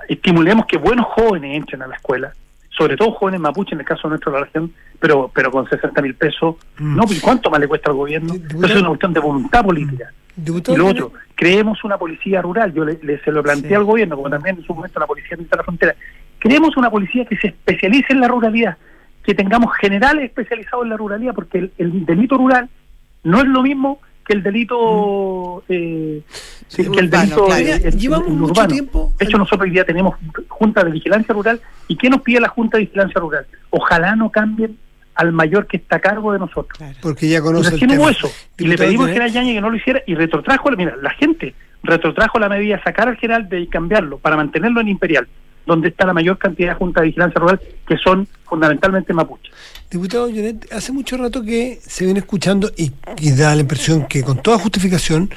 [0.09, 2.33] estimulemos que buenos jóvenes entren a la escuela,
[2.81, 6.15] sobre todo jóvenes mapuche en el caso de nuestra región, pero pero con 60 mil
[6.15, 6.97] pesos, mm.
[6.97, 8.33] no, ¿cuánto más le cuesta al gobierno?
[8.35, 12.85] Eso es una cuestión de voluntad política y lo otro, creemos una policía rural, yo
[12.85, 15.63] le, se lo planteé al gobierno, como también en su momento la policía de la
[15.63, 15.95] frontera,
[16.39, 18.77] creemos una policía que se especialice en la ruralidad,
[19.23, 22.69] que tengamos generales especializados en la ruralidad, porque el, delito rural
[23.25, 24.01] no es lo mismo
[24.31, 25.73] que el delito mm.
[25.73, 26.23] eh,
[26.77, 27.49] que el delito
[27.97, 30.15] llevamos mucho tiempo de hecho nosotros hoy día tenemos
[30.47, 34.31] junta de vigilancia rural y qué nos pide la junta de vigilancia rural ojalá no
[34.31, 34.79] cambien
[35.17, 36.79] al mayor que está a cargo de nosotros.
[37.03, 38.11] Porque ya conoce el tema.
[38.11, 38.31] eso.
[38.57, 41.55] Y le pedimos al general Yañez que no lo hiciera y retrotrajo, mira, la gente
[41.83, 45.29] retrotrajo la medida, sacar al general de cambiarlo para mantenerlo en Imperial,
[45.67, 49.53] donde está la mayor cantidad de juntas de vigilancia rural, que son fundamentalmente mapuches.
[49.91, 54.23] Diputado Jonet, hace mucho rato que se viene escuchando y, y da la impresión que
[54.23, 55.31] con toda justificación,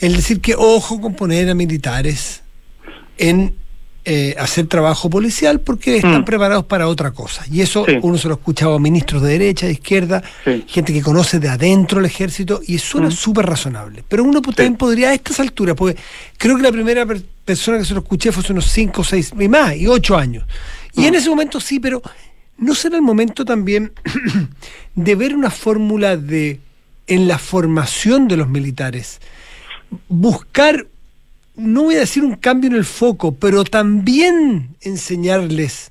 [0.00, 2.42] el decir que ojo con poner a militares
[3.16, 3.54] en
[4.10, 6.24] eh, hacer trabajo policial porque están mm.
[6.24, 7.44] preparados para otra cosa.
[7.52, 10.22] Y eso uno se lo ha escuchado a ministros de derecha, de izquierda,
[10.66, 13.12] gente que conoce de adentro el ejército, y suena mm.
[13.12, 14.02] súper razonable.
[14.08, 16.00] Pero uno también podría a estas alturas, porque
[16.38, 17.04] creo que la primera
[17.48, 20.44] persona que se lo escuché fue hace unos 5, 6, y más, y 8 años.
[20.92, 21.16] Y en mm.
[21.16, 22.02] ese momento sí, pero
[22.58, 23.90] ¿no será el momento también
[24.94, 26.60] de ver una fórmula de,
[27.06, 29.22] en la formación de los militares,
[30.10, 30.86] buscar
[31.56, 35.90] no voy a decir un cambio en el foco, pero también enseñarles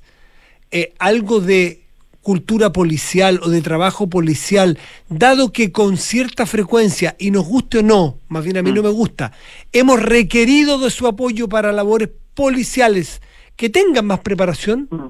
[0.70, 1.82] eh, algo de
[2.28, 4.76] cultura policial o de trabajo policial,
[5.08, 8.82] dado que con cierta frecuencia, y nos guste o no, más bien a mí no
[8.82, 9.32] me gusta,
[9.72, 13.22] hemos requerido de su apoyo para labores policiales
[13.56, 14.88] que tengan más preparación?
[14.90, 15.08] Mm.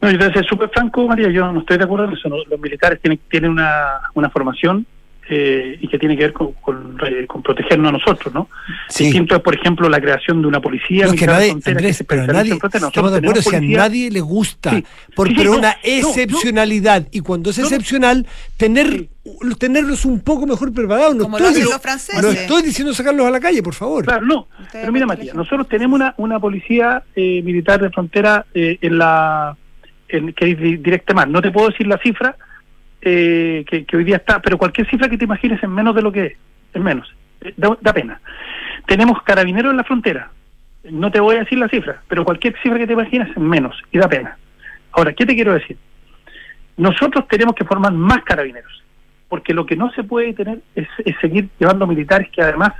[0.00, 2.14] No, yo te voy a ser súper franco, María, yo no estoy de acuerdo en
[2.14, 2.30] eso.
[2.30, 4.86] Los militares tienen, tienen una, una formación
[5.30, 8.48] eh, y que tiene que ver con, con, eh, con protegernos a nosotros, ¿no?
[8.88, 9.04] Sí.
[9.04, 11.06] Distinto es, por ejemplo, la creación de una policía.
[11.06, 12.86] No, que militar de nadie, frontera Andrés, se pero a nadie, en frontera.
[12.88, 14.84] estamos de Nosotros acuerdo, si a tenemos policías- nadie le gusta, Sí.
[15.14, 16.08] por, Sí, sí, pero no, una no, no.
[16.08, 19.08] excepcionalidad, y cuando es excepcional, tener
[19.58, 21.16] tenerlos un poco mejor preparados.
[21.16, 21.70] No Como estoy, los
[22.22, 24.04] no estoy diciendo sacarlos a la calle, por favor.
[24.04, 24.40] Claro, no.
[24.60, 28.98] Ustedes Pero mira, Matías, nosotros tenemos una, una policía eh, militar de frontera eh, en
[28.98, 29.56] la
[30.08, 31.26] en, que es di- directa más.
[31.28, 32.36] No te puedo decir la cifra
[33.04, 36.02] eh, que, que hoy día está, pero cualquier cifra que te imagines es menos de
[36.02, 36.32] lo que es,
[36.72, 37.14] es menos.
[37.42, 38.20] Eh, Da, pena.
[38.86, 40.30] Tenemos carabineros en la frontera.
[40.90, 43.76] No te voy a decir la cifra, pero cualquier cifra que te imagines es menos
[43.92, 44.36] y da pena.
[44.92, 45.76] Ahora, ¿qué te quiero decir?
[46.76, 48.82] Nosotros tenemos que formar más carabineros,
[49.28, 50.88] porque lo que no se puede tener es,
[51.20, 52.72] seguir llevando militares que además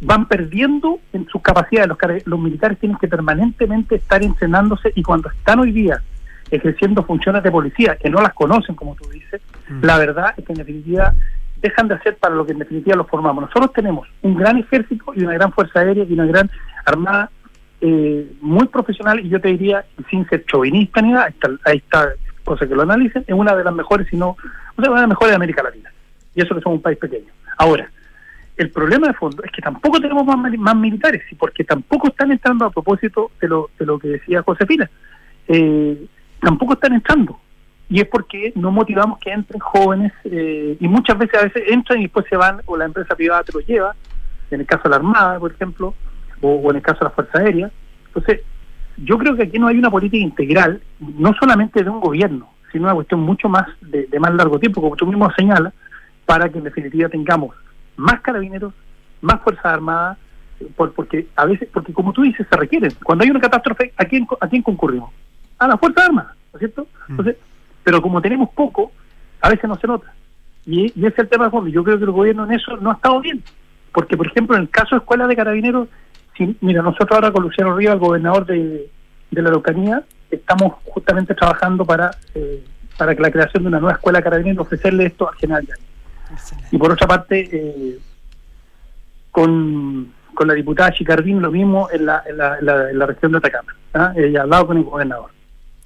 [0.00, 1.88] van perdiendo en sus capacidades.
[1.88, 6.02] Los, los militares tienen que permanentemente estar entrenándose y cuando están hoy día
[6.50, 9.40] ejerciendo funciones de policía, que no las conocen, como tú dices,
[9.82, 11.14] la verdad es que en definitiva
[11.56, 13.44] dejan de hacer para lo que en definitiva los formamos.
[13.44, 16.50] Nosotros tenemos un gran ejército y una gran fuerza aérea y una gran
[16.86, 17.30] armada
[17.80, 21.76] eh, muy profesional y yo te diría, sin ser chauvinista ni nada, ahí está, ahí
[21.78, 22.08] está
[22.44, 24.36] cosa que lo analicen, es una de las mejores, si no,
[24.76, 25.90] una de las mejores de América Latina.
[26.34, 27.32] Y eso que somos un país pequeño.
[27.58, 27.90] Ahora,
[28.56, 32.30] el problema de fondo es que tampoco tenemos más, más militares, y porque tampoco están
[32.30, 34.90] entrando a propósito de lo, de lo que decía Josefina,
[35.48, 36.06] eh,
[36.40, 37.38] tampoco están entrando.
[37.88, 41.98] Y es porque no motivamos que entren jóvenes, eh, y muchas veces a veces entran
[41.98, 43.94] y después se van, o la empresa privada te los lleva,
[44.50, 45.94] en el caso de la Armada, por ejemplo,
[46.40, 47.70] o, en el caso de la Fuerza Aérea.
[48.06, 48.40] Entonces,
[48.96, 52.84] yo creo que aquí no hay una política integral, no solamente de un gobierno, sino
[52.84, 55.72] una cuestión mucho más de, de más largo tiempo, como tú mismo señalas,
[56.26, 57.56] para que en definitiva tengamos
[57.96, 58.72] más carabineros,
[59.20, 60.16] más fuerzas armadas,
[60.76, 62.92] por, porque a veces, porque como tú dices, se requieren.
[63.02, 65.10] Cuando hay una catástrofe, ¿a quién, ¿a quién concurrimos?
[65.60, 66.86] A las fuerzas armadas, ¿no es cierto?
[67.08, 67.36] Entonces,
[67.84, 68.90] pero como tenemos poco,
[69.40, 70.12] a veces no se nota.
[70.66, 71.70] Y, y ese es el tema de fondo.
[71.70, 73.42] Yo creo que el gobierno en eso no ha estado bien.
[73.92, 75.88] Porque, por ejemplo, en el caso de escuelas de carabineros,
[76.36, 78.90] si- mira, nosotros ahora con Luciano Rivas, el gobernador de,
[79.30, 82.64] de la Araucanía, estamos justamente trabajando para eh,
[82.98, 85.66] para que la creación de una nueva escuela de carabineros, ofrecerle esto al general.
[86.70, 87.98] Y por otra parte, eh,
[89.30, 93.06] con, con la diputada Chicardín, lo mismo en la, en la, en la, en la
[93.06, 93.74] región de Atacama.
[93.94, 94.12] ¿ah?
[94.16, 95.30] Ella ha hablado con el gobernador.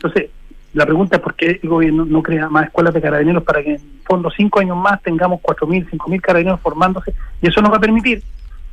[0.05, 0.31] Entonces,
[0.75, 3.77] la pregunta es por qué el gobierno no crea más escuelas de carabineros para que
[3.77, 7.81] en fondo cinco años más tengamos 4.000, 5.000 carabineros formándose y eso nos va a
[7.81, 8.23] permitir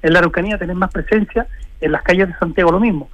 [0.02, 1.48] en la Araucanía tener más presencia,
[1.80, 3.10] en las calles de Santiago lo mismo.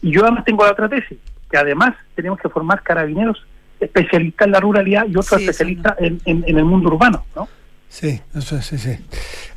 [0.00, 1.18] Y yo además tengo la otra tesis,
[1.50, 3.44] que además tenemos que formar carabineros
[3.80, 7.48] especialistas en la ruralidad y otros Sí, especialistas en, en, en el mundo urbano, ¿no?
[7.90, 8.96] Sí, eso es, sí, sí.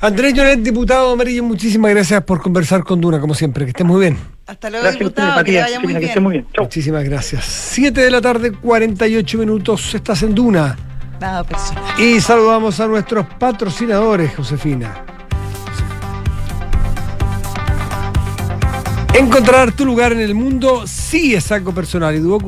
[0.02, 3.64] Andrés Lloret, diputado amarillo, muchísimas gracias por conversar con Duna, como siempre.
[3.64, 4.18] Que esté muy bien.
[4.48, 5.44] Hasta luego, Gracias diputado.
[5.44, 6.10] Que vaya muy que bien.
[6.10, 6.48] esté muy bien.
[6.52, 6.64] Chau.
[6.66, 7.46] Muchísimas gracias.
[7.46, 9.94] 7 de la tarde, 48 minutos.
[9.94, 10.76] Estás en Duna.
[11.22, 12.00] Nada personal.
[12.02, 15.06] Y saludamos a nuestros patrocinadores, Josefina.
[19.14, 22.44] Encontrar tu lugar en el mundo sí es algo personal y Duoc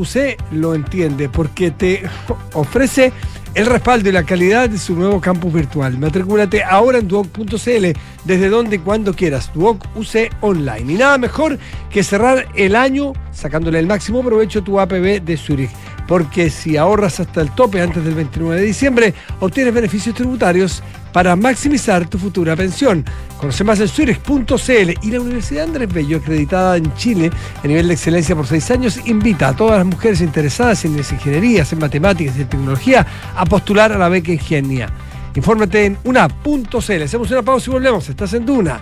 [0.52, 2.04] lo entiende porque te
[2.54, 3.14] ofrece
[3.56, 5.98] el respaldo y la calidad de su nuevo campus virtual.
[5.98, 7.86] Matricúlate ahora en duoc.cl
[8.26, 9.50] desde donde y cuando quieras.
[9.54, 10.94] Duoc UC Online.
[10.94, 11.58] Y nada mejor
[11.90, 15.72] que cerrar el año sacándole el máximo provecho a tu APB de Zurich.
[16.06, 20.84] Porque si ahorras hasta el tope antes del 29 de diciembre, obtienes beneficios tributarios
[21.16, 23.06] para maximizar tu futura pensión.
[23.40, 27.32] Conoce más en zurich.cl y la Universidad Andrés Bello, acreditada en Chile
[27.64, 31.10] a nivel de excelencia por seis años, invita a todas las mujeres interesadas en las
[31.14, 34.90] ingenierías, en matemáticas y en tecnología a postular a la beca Ingenia.
[35.34, 37.04] Infórmate en una.cl.
[37.04, 38.10] Hacemos una pausa y volvemos.
[38.10, 38.82] Estás en Duna.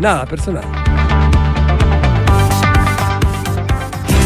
[0.00, 0.85] Nada personal.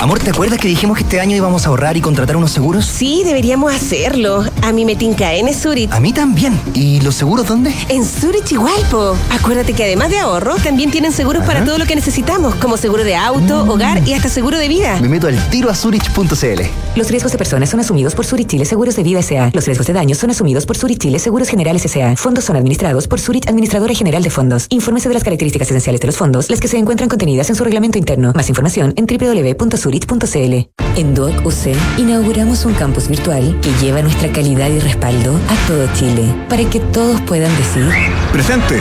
[0.00, 2.86] Amor, ¿te acuerdas que dijimos que este año íbamos a ahorrar y contratar unos seguros?
[2.86, 4.44] Sí, deberíamos hacerlo.
[4.62, 5.92] A mí me tinca en Zurich.
[5.92, 6.58] A mí también.
[6.72, 7.74] ¿Y los seguros dónde?
[7.88, 9.16] En Zurich igual, po.
[9.30, 13.02] Acuérdate que además de ahorro, también tienen seguros para todo lo que necesitamos, como seguro
[13.02, 13.70] de auto, Mm.
[13.70, 14.98] hogar y hasta seguro de vida.
[15.02, 16.62] Me meto al tiro a Zurich.cl.
[16.98, 19.52] Los riesgos de personas son asumidos por Zurich Chile Seguros de Vida S.A.
[19.54, 22.16] Los riesgos de daños son asumidos por Zurich Chile Seguros Generales S.A.
[22.16, 24.66] Fondos son administrados por Zurich Administradora General de Fondos.
[24.68, 27.62] Infórmese de las características esenciales de los fondos, las que se encuentran contenidas en su
[27.62, 28.32] reglamento interno.
[28.34, 30.70] Más información en www.zurich.cl.
[30.96, 35.86] En Duoc UC inauguramos un campus virtual que lleva nuestra calidad y respaldo a todo
[35.94, 37.88] Chile, para que todos puedan decir
[38.32, 38.80] Presente.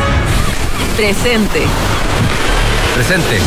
[0.95, 1.68] Presente.
[2.98, 3.38] Presente.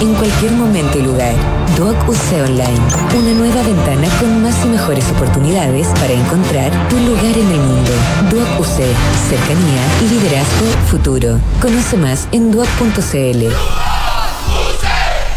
[0.00, 1.36] en cualquier momento y lugar.
[1.76, 2.80] Duoc UC Online,
[3.16, 7.92] una nueva ventana con más y mejores oportunidades para encontrar tu lugar en el mundo.
[8.28, 8.82] Duoc UC,
[9.28, 11.38] cercanía, liderazgo, futuro.
[11.60, 13.54] Conoce más en duoc.cl.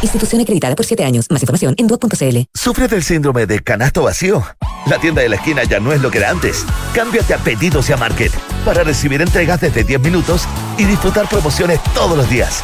[0.02, 1.28] Institución acreditada por 7 años.
[1.30, 2.38] Más información en duoc.cl.
[2.52, 4.44] ¿Sufres del síndrome de canasto vacío?
[4.88, 6.66] La tienda de la esquina ya no es lo que era antes.
[6.96, 8.32] Cámbiate a Pedidos y a Market
[8.66, 10.48] para recibir entregas desde 10 minutos
[10.80, 12.64] y disfrutar promociones todos los días.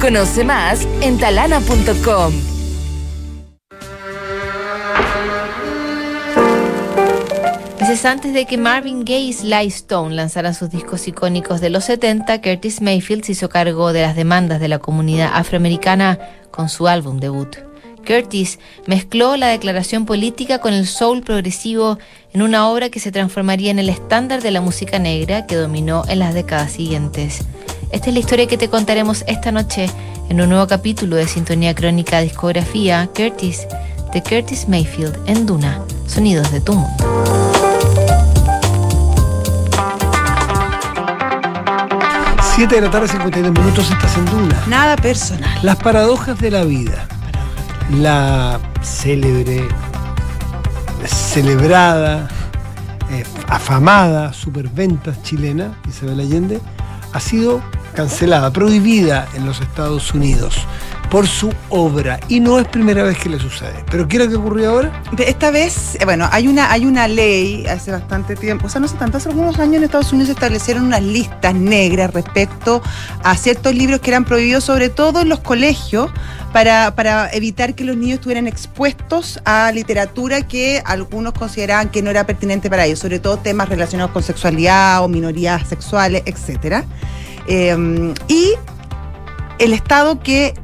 [0.00, 2.32] Conoce más en talana.com.
[7.78, 11.84] Meses antes de que Marvin Gaye y Sly Stone lanzaran sus discos icónicos de los
[11.84, 16.18] 70, Curtis Mayfield se hizo cargo de las demandas de la comunidad afroamericana
[16.50, 17.56] con su álbum debut.
[18.06, 21.98] Curtis mezcló la declaración política con el soul progresivo
[22.32, 26.04] en una obra que se transformaría en el estándar de la música negra que dominó
[26.08, 27.44] en las décadas siguientes.
[27.92, 29.90] Esta es la historia que te contaremos esta noche
[30.28, 33.66] en un nuevo capítulo de Sintonía Crónica Discografía Curtis
[34.12, 37.04] de Curtis Mayfield en Duna, Sonidos de tu mundo.
[42.54, 44.62] 7 de la tarde, 52 minutos, estás en Duna.
[44.68, 45.58] Nada personal.
[45.62, 47.08] Las paradojas de la vida.
[47.90, 49.66] La célebre,
[51.06, 52.28] celebrada,
[53.10, 56.60] eh, afamada superventas chilena, Isabel Allende,
[57.12, 57.60] ha sido
[57.94, 60.66] cancelada, prohibida en los Estados Unidos
[61.10, 62.20] por su obra.
[62.28, 63.84] Y no es primera vez que le sucede.
[63.90, 65.02] ¿Pero qué lo que ocurrió ahora?
[65.18, 68.88] Esta vez, eh, bueno, hay una, hay una ley hace bastante tiempo, o sea, no
[68.88, 72.80] sé tanto, hace algunos años en Estados Unidos se establecieron unas listas negras respecto
[73.24, 76.10] a ciertos libros que eran prohibidos, sobre todo en los colegios,
[76.52, 82.10] para, para evitar que los niños estuvieran expuestos a literatura que algunos consideraban que no
[82.10, 86.84] era pertinente para ellos, sobre todo temas relacionados con sexualidad o minorías sexuales, etcétera.
[87.46, 88.52] Eh, y
[89.58, 90.54] el Estado que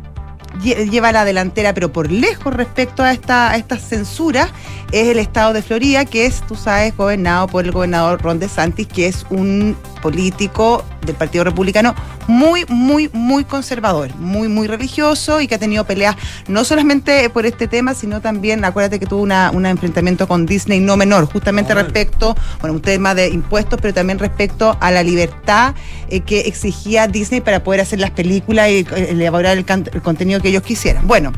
[0.63, 4.51] lleva la delantera, pero por lejos respecto a esta, a estas censuras,
[4.93, 8.87] es el estado de Florida, que es, tú sabes, gobernado por el gobernador Ron DeSantis,
[8.87, 11.95] que es un político del Partido Republicano
[12.29, 16.17] muy, muy, muy conservador, muy, muy religioso y que ha tenido peleas
[16.49, 20.81] no solamente por este tema, sino también, acuérdate que tuvo una- un enfrentamiento con Disney
[20.81, 25.75] no menor, justamente respecto, bueno, un tema de impuestos, pero también respecto a la libertad
[26.09, 30.41] eh, que exigía Disney para poder hacer las películas y eh, elaborar el, el contenido
[30.41, 31.07] que ellos quisieran.
[31.07, 31.33] Bueno.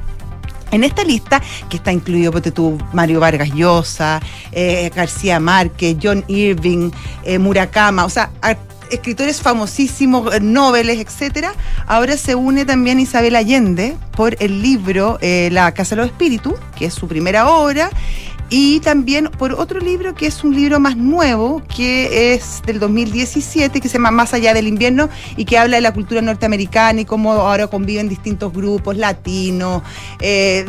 [0.70, 1.40] En esta lista,
[1.70, 4.20] que está incluido tú, Mario Vargas Llosa,
[4.52, 6.90] eh, García Márquez, John Irving,
[7.24, 8.30] eh, Murakama, o sea,
[8.90, 11.54] escritores famosísimos, eh, noveles, etcétera,
[11.86, 16.54] ahora se une también Isabel Allende por el libro eh, La Casa de los Espíritus,
[16.76, 17.90] que es su primera obra,
[18.50, 23.80] y también por otro libro que es un libro más nuevo, que es del 2017,
[23.80, 27.04] que se llama Más allá del invierno y que habla de la cultura norteamericana y
[27.04, 29.82] cómo ahora conviven distintos grupos latinos,
[30.20, 30.64] eh,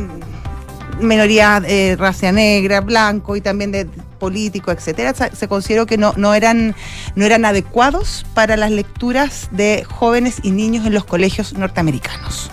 [0.99, 3.86] minorías eh, raza negra, blanco y también de
[4.19, 5.13] políticos, etcétera.
[5.13, 6.75] Se consideró que no, no, eran,
[7.15, 12.51] no eran adecuados para las lecturas de jóvenes y niños en los colegios norteamericanos.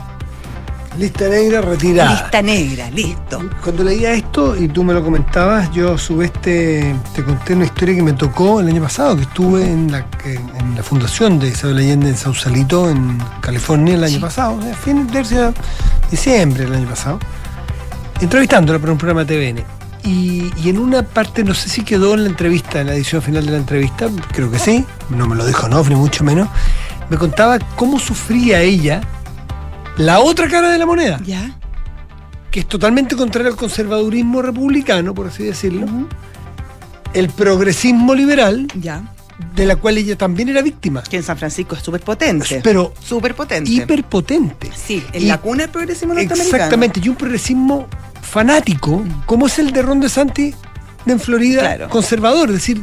[0.98, 2.22] Lista negra retirada.
[2.22, 3.50] Lista negra, listo.
[3.62, 7.54] Cuando leía esto y tú me lo comentabas, yo a su vez te, te conté
[7.54, 11.38] una historia que me tocó el año pasado, que estuve en la, en la fundación
[11.38, 15.52] de Isabel Allende en Sausalito, en California, el año pasado, a fin de
[16.10, 17.18] diciembre del año pasado,
[18.22, 19.64] entrevistándola para un programa de TVN.
[20.02, 23.20] Y, y en una parte, no sé si quedó en la entrevista, en la edición
[23.20, 26.48] final de la entrevista, creo que sí, no me lo dijo no, ni mucho menos,
[27.10, 29.02] me contaba cómo sufría ella
[29.96, 31.20] la otra cara de la moneda.
[31.24, 31.56] Ya.
[32.50, 35.86] que es totalmente contrario al conservadurismo republicano, por así decirlo,
[37.12, 39.12] el progresismo liberal, Ya.
[39.54, 41.02] de la cual ella también era víctima.
[41.02, 42.62] Que en San Francisco es súper potente.
[42.64, 43.70] Pero Súper potente.
[43.70, 44.70] hiperpotente.
[44.74, 46.56] Sí, en Y- la cuna del progresismo norteamericano.
[46.56, 47.88] Exactamente, y un progresismo
[48.22, 50.54] fanático, como es el de Ron DeSantis
[51.04, 51.88] en Florida, Claro.
[51.90, 52.48] conservador.
[52.48, 52.82] Es decir,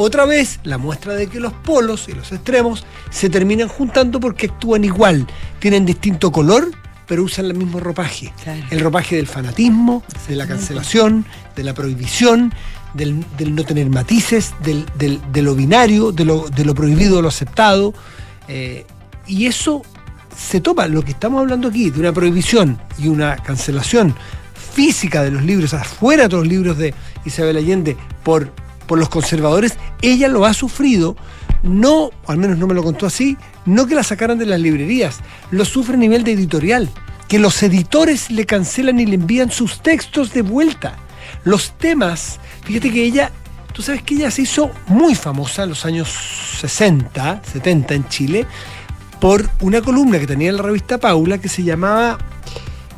[0.00, 4.46] otra vez la muestra de que los polos y los extremos se terminan juntando porque
[4.46, 5.26] actúan igual.
[5.58, 6.70] Tienen distinto color,
[7.06, 8.32] pero usan el mismo ropaje.
[8.42, 8.62] Claro.
[8.70, 11.24] El ropaje del fanatismo, de la cancelación,
[11.56, 12.52] de la prohibición,
[12.94, 17.18] del, del no tener matices, del, del- de lo binario, de lo, de lo prohibido
[17.18, 17.92] o lo aceptado.
[18.48, 18.86] Eh,
[19.26, 19.82] y eso
[20.36, 24.14] se toma, lo que estamos hablando aquí, de una prohibición y una cancelación
[24.72, 26.94] física de los libros, afuera de los libros de
[27.24, 28.50] Isabel Allende, por,
[28.90, 31.14] por los conservadores, ella lo ha sufrido,
[31.62, 35.20] no, al menos no me lo contó así, no que la sacaran de las librerías,
[35.52, 36.90] lo sufre a nivel de editorial,
[37.28, 40.96] que los editores le cancelan y le envían sus textos de vuelta.
[41.44, 43.30] Los temas, fíjate que ella,
[43.72, 46.08] tú sabes que ella se hizo muy famosa en los años
[46.60, 48.46] 60, 70 en Chile,
[49.20, 52.18] por una columna que tenía en la revista Paula que se llamaba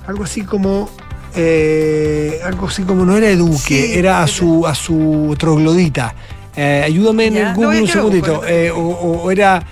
[0.07, 0.89] algo así como
[1.35, 6.15] eh, algo así como no era Eduque, Sí, era a su a su troglodita.
[6.55, 8.43] Eh, ayúdame en Ya, el Google un segundito.
[8.47, 9.65] Eh, o, era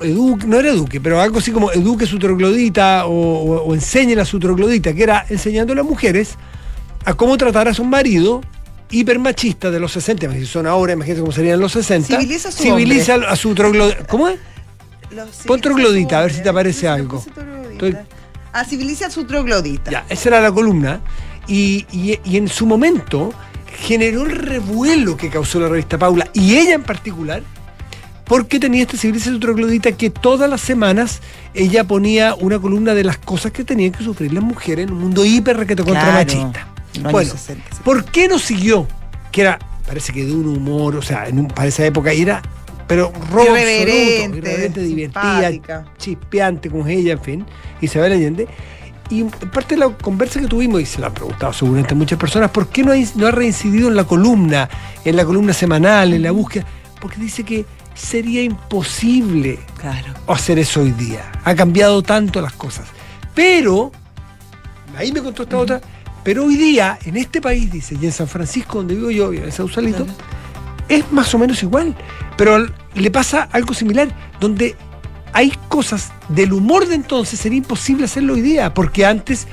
[0.00, 4.24] Eduque, no era Eduque, pero algo así como Eduque su troglodita o, o, o a
[4.24, 6.34] su troglodita, que era enseñando a las mujeres
[7.04, 8.42] a cómo tratar a su marido
[8.90, 12.06] hipermachista de los 60, imagínate, son ahora, imagínate cómo serían los 60.
[12.08, 14.06] Civiliza a su Civiliza a su troglodita.
[14.06, 14.38] ¿Cómo es?
[15.46, 17.24] Pon troglodita, a ver si te aparece algo.
[17.72, 17.96] Estoy-
[18.58, 19.90] Ah, civiliza su troglodita.
[19.90, 21.00] Ya, esa era la columna.
[21.46, 23.32] Y, y- y en su momento
[23.80, 27.42] generó el revuelo que causó la revista Paula, y ella en particular,
[28.24, 31.20] porque tenía esta civiliza su troglodita que todas las semanas
[31.54, 35.00] ella ponía una columna de las cosas que tenían que sufrir las mujeres en un
[35.00, 36.66] mundo hiper requete contra machista.
[37.02, 37.82] Bueno, años 60, sí.
[37.84, 38.88] ¿por qué no siguió?
[39.30, 42.40] Que era, parece que de un humor, o sea, en un- para esa época era,
[42.86, 47.46] pero robo Irreverente, absoluto, irreverente, divertida, chispeante como ella, en fin,
[47.80, 48.46] Isabel Allende.
[49.08, 52.50] Y parte de la conversa que tuvimos, y se lo han preguntado seguramente muchas personas,
[52.50, 54.68] ¿por qué no ha, no ha reincidido en la columna,
[55.04, 56.64] en la columna semanal, en la búsqueda?
[57.00, 57.64] Porque dice que
[57.94, 60.12] sería imposible Claro.
[60.26, 61.30] hacer eso hoy día.
[61.44, 62.86] Ha cambiado tanto las cosas.
[63.34, 63.92] Pero,
[64.96, 65.80] ahí me contó esta otra,
[66.24, 69.36] pero hoy día, en este país, dice, y en San Francisco, donde vivo yo, y
[69.38, 70.04] en Sausalito,
[70.88, 71.94] es más o menos igual.
[72.36, 74.08] Pero le pasa algo similar,
[74.40, 74.76] donde
[75.32, 79.46] hay cosas del humor de entonces, sería imposible hacerlo hoy día, porque antes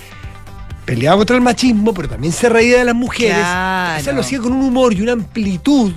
[0.86, 3.36] peleaba contra el machismo, pero también se reía de las mujeres.
[3.36, 3.99] Claro.
[3.99, 5.93] O sea, lo hacía con un humor y una amplitud,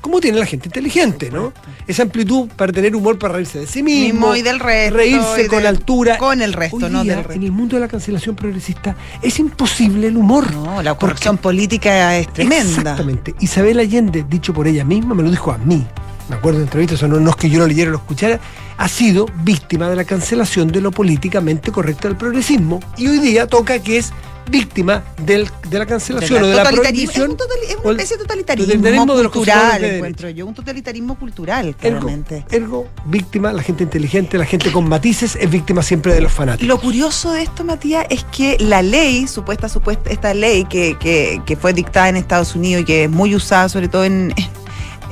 [0.00, 1.52] como tiene la gente inteligente, ¿no?
[1.86, 5.44] Esa amplitud para tener humor, para reírse de sí mismo, Mismo y del resto, reírse
[5.44, 6.18] y con del- altura.
[6.18, 7.32] con el resto, Hoy no día, del resto.
[7.40, 10.52] En el mundo de la cancelación progresista es imposible el humor.
[10.52, 12.68] No, la corrupción política es tremenda.
[12.80, 13.34] Exactamente.
[13.40, 15.86] Isabel Allende, dicho por ella misma, me lo dijo a mí.
[16.28, 18.40] Me acuerdo de entrevistas, o no, no es que yo lo leyera o lo escuchara,
[18.78, 22.80] ha sido víctima de la cancelación de lo políticamente correcto del progresismo.
[22.96, 24.12] Y hoy día toca que es
[24.50, 27.24] víctima del- de la cancelación o de la prohibición.
[27.24, 30.46] Es, un total- es o una el especie de totalitarismo, cultural, de encuentro yo.
[30.46, 32.44] Un totalitarismo cultural, Ergo, claramente.
[32.50, 36.68] ergo, víctima, la gente inteligente, la gente con matices, es víctima siempre de los fanáticos.
[36.68, 41.40] Lo curioso de esto, Matías, es que la ley, supuesta, supuesta, esta ley que, que,
[41.44, 44.32] que fue dictada en Estados Unidos y que es muy usada sobre todo en,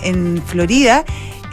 [0.02, 1.04] en Florida,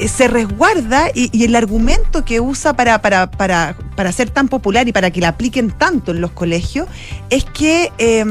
[0.08, 4.88] se resguarda y, y el argumento que usa para, para, para, para ser tan popular
[4.88, 6.88] y para que la apliquen tanto en los colegios
[7.30, 8.26] es que eh,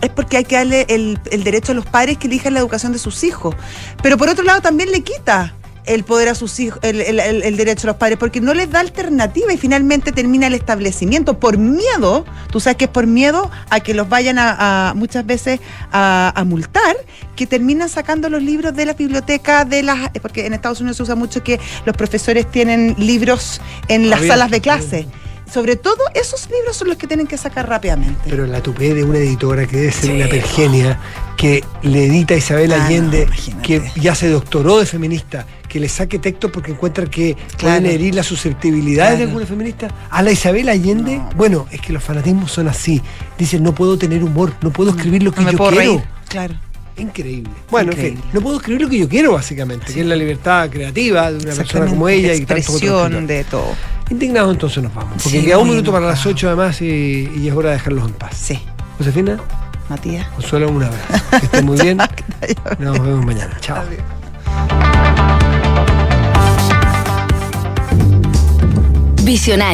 [0.00, 2.92] es porque hay que darle el, el derecho a los padres que elijan la educación
[2.92, 3.54] de sus hijos.
[4.02, 5.54] Pero por otro lado también le quita
[5.84, 8.70] el poder a sus hijos, el, el- el- derecho a los padres, porque no les
[8.70, 13.50] da alternativa y finalmente termina el establecimiento por miedo, tú sabes que es por miedo
[13.70, 15.60] a que los vayan a, a- muchas veces
[15.90, 16.96] a, a multar,
[17.36, 21.02] que terminan sacando los libros de las bibliotecas, de las, porque en Estados Unidos se
[21.04, 25.06] usa mucho que los profesores tienen libros en las salas de clase.
[25.52, 28.22] Sobre todo esos libros son los que tienen que sacar rápidamente.
[28.30, 30.98] Pero la tupé de una editora que debe ser una pergenia,
[31.36, 33.28] que le edita a Isabel Ah, Allende,
[33.62, 37.80] que ya se doctoró de feminista, que le saque textos porque encuentra que Claro.
[37.80, 39.88] pueden herir las susceptibilidades de alguna feminista.
[40.10, 43.02] A la Isabel Allende, bueno, es que los fanatismos son así.
[43.36, 45.76] Dicen, no puedo tener humor, no puedo escribir lo que no yo quiero.
[45.76, 46.02] reír.
[46.28, 46.54] Claro.
[46.96, 47.50] Increíble.
[47.70, 50.68] Bueno, en fin, no puedo escribir lo que yo quiero, básicamente, que es la libertad
[50.70, 53.28] creativa de una persona como ella y otros expresión escritores.
[53.28, 53.74] de todo.
[54.10, 56.34] Indignados entonces nos vamos, porque Sí, queda un minuto para las enojado.
[56.34, 58.36] 8 además y, y es hora de dejarlos en paz.
[58.36, 58.58] Sí.
[58.98, 59.38] Josefina,
[59.88, 60.28] Matías.
[60.28, 61.04] Consuelo, un abrazo.
[61.40, 61.96] Que estén muy bien.
[62.78, 63.56] Nos vemos mañana.
[63.60, 63.82] Chao.
[69.24, 69.70] Visionario.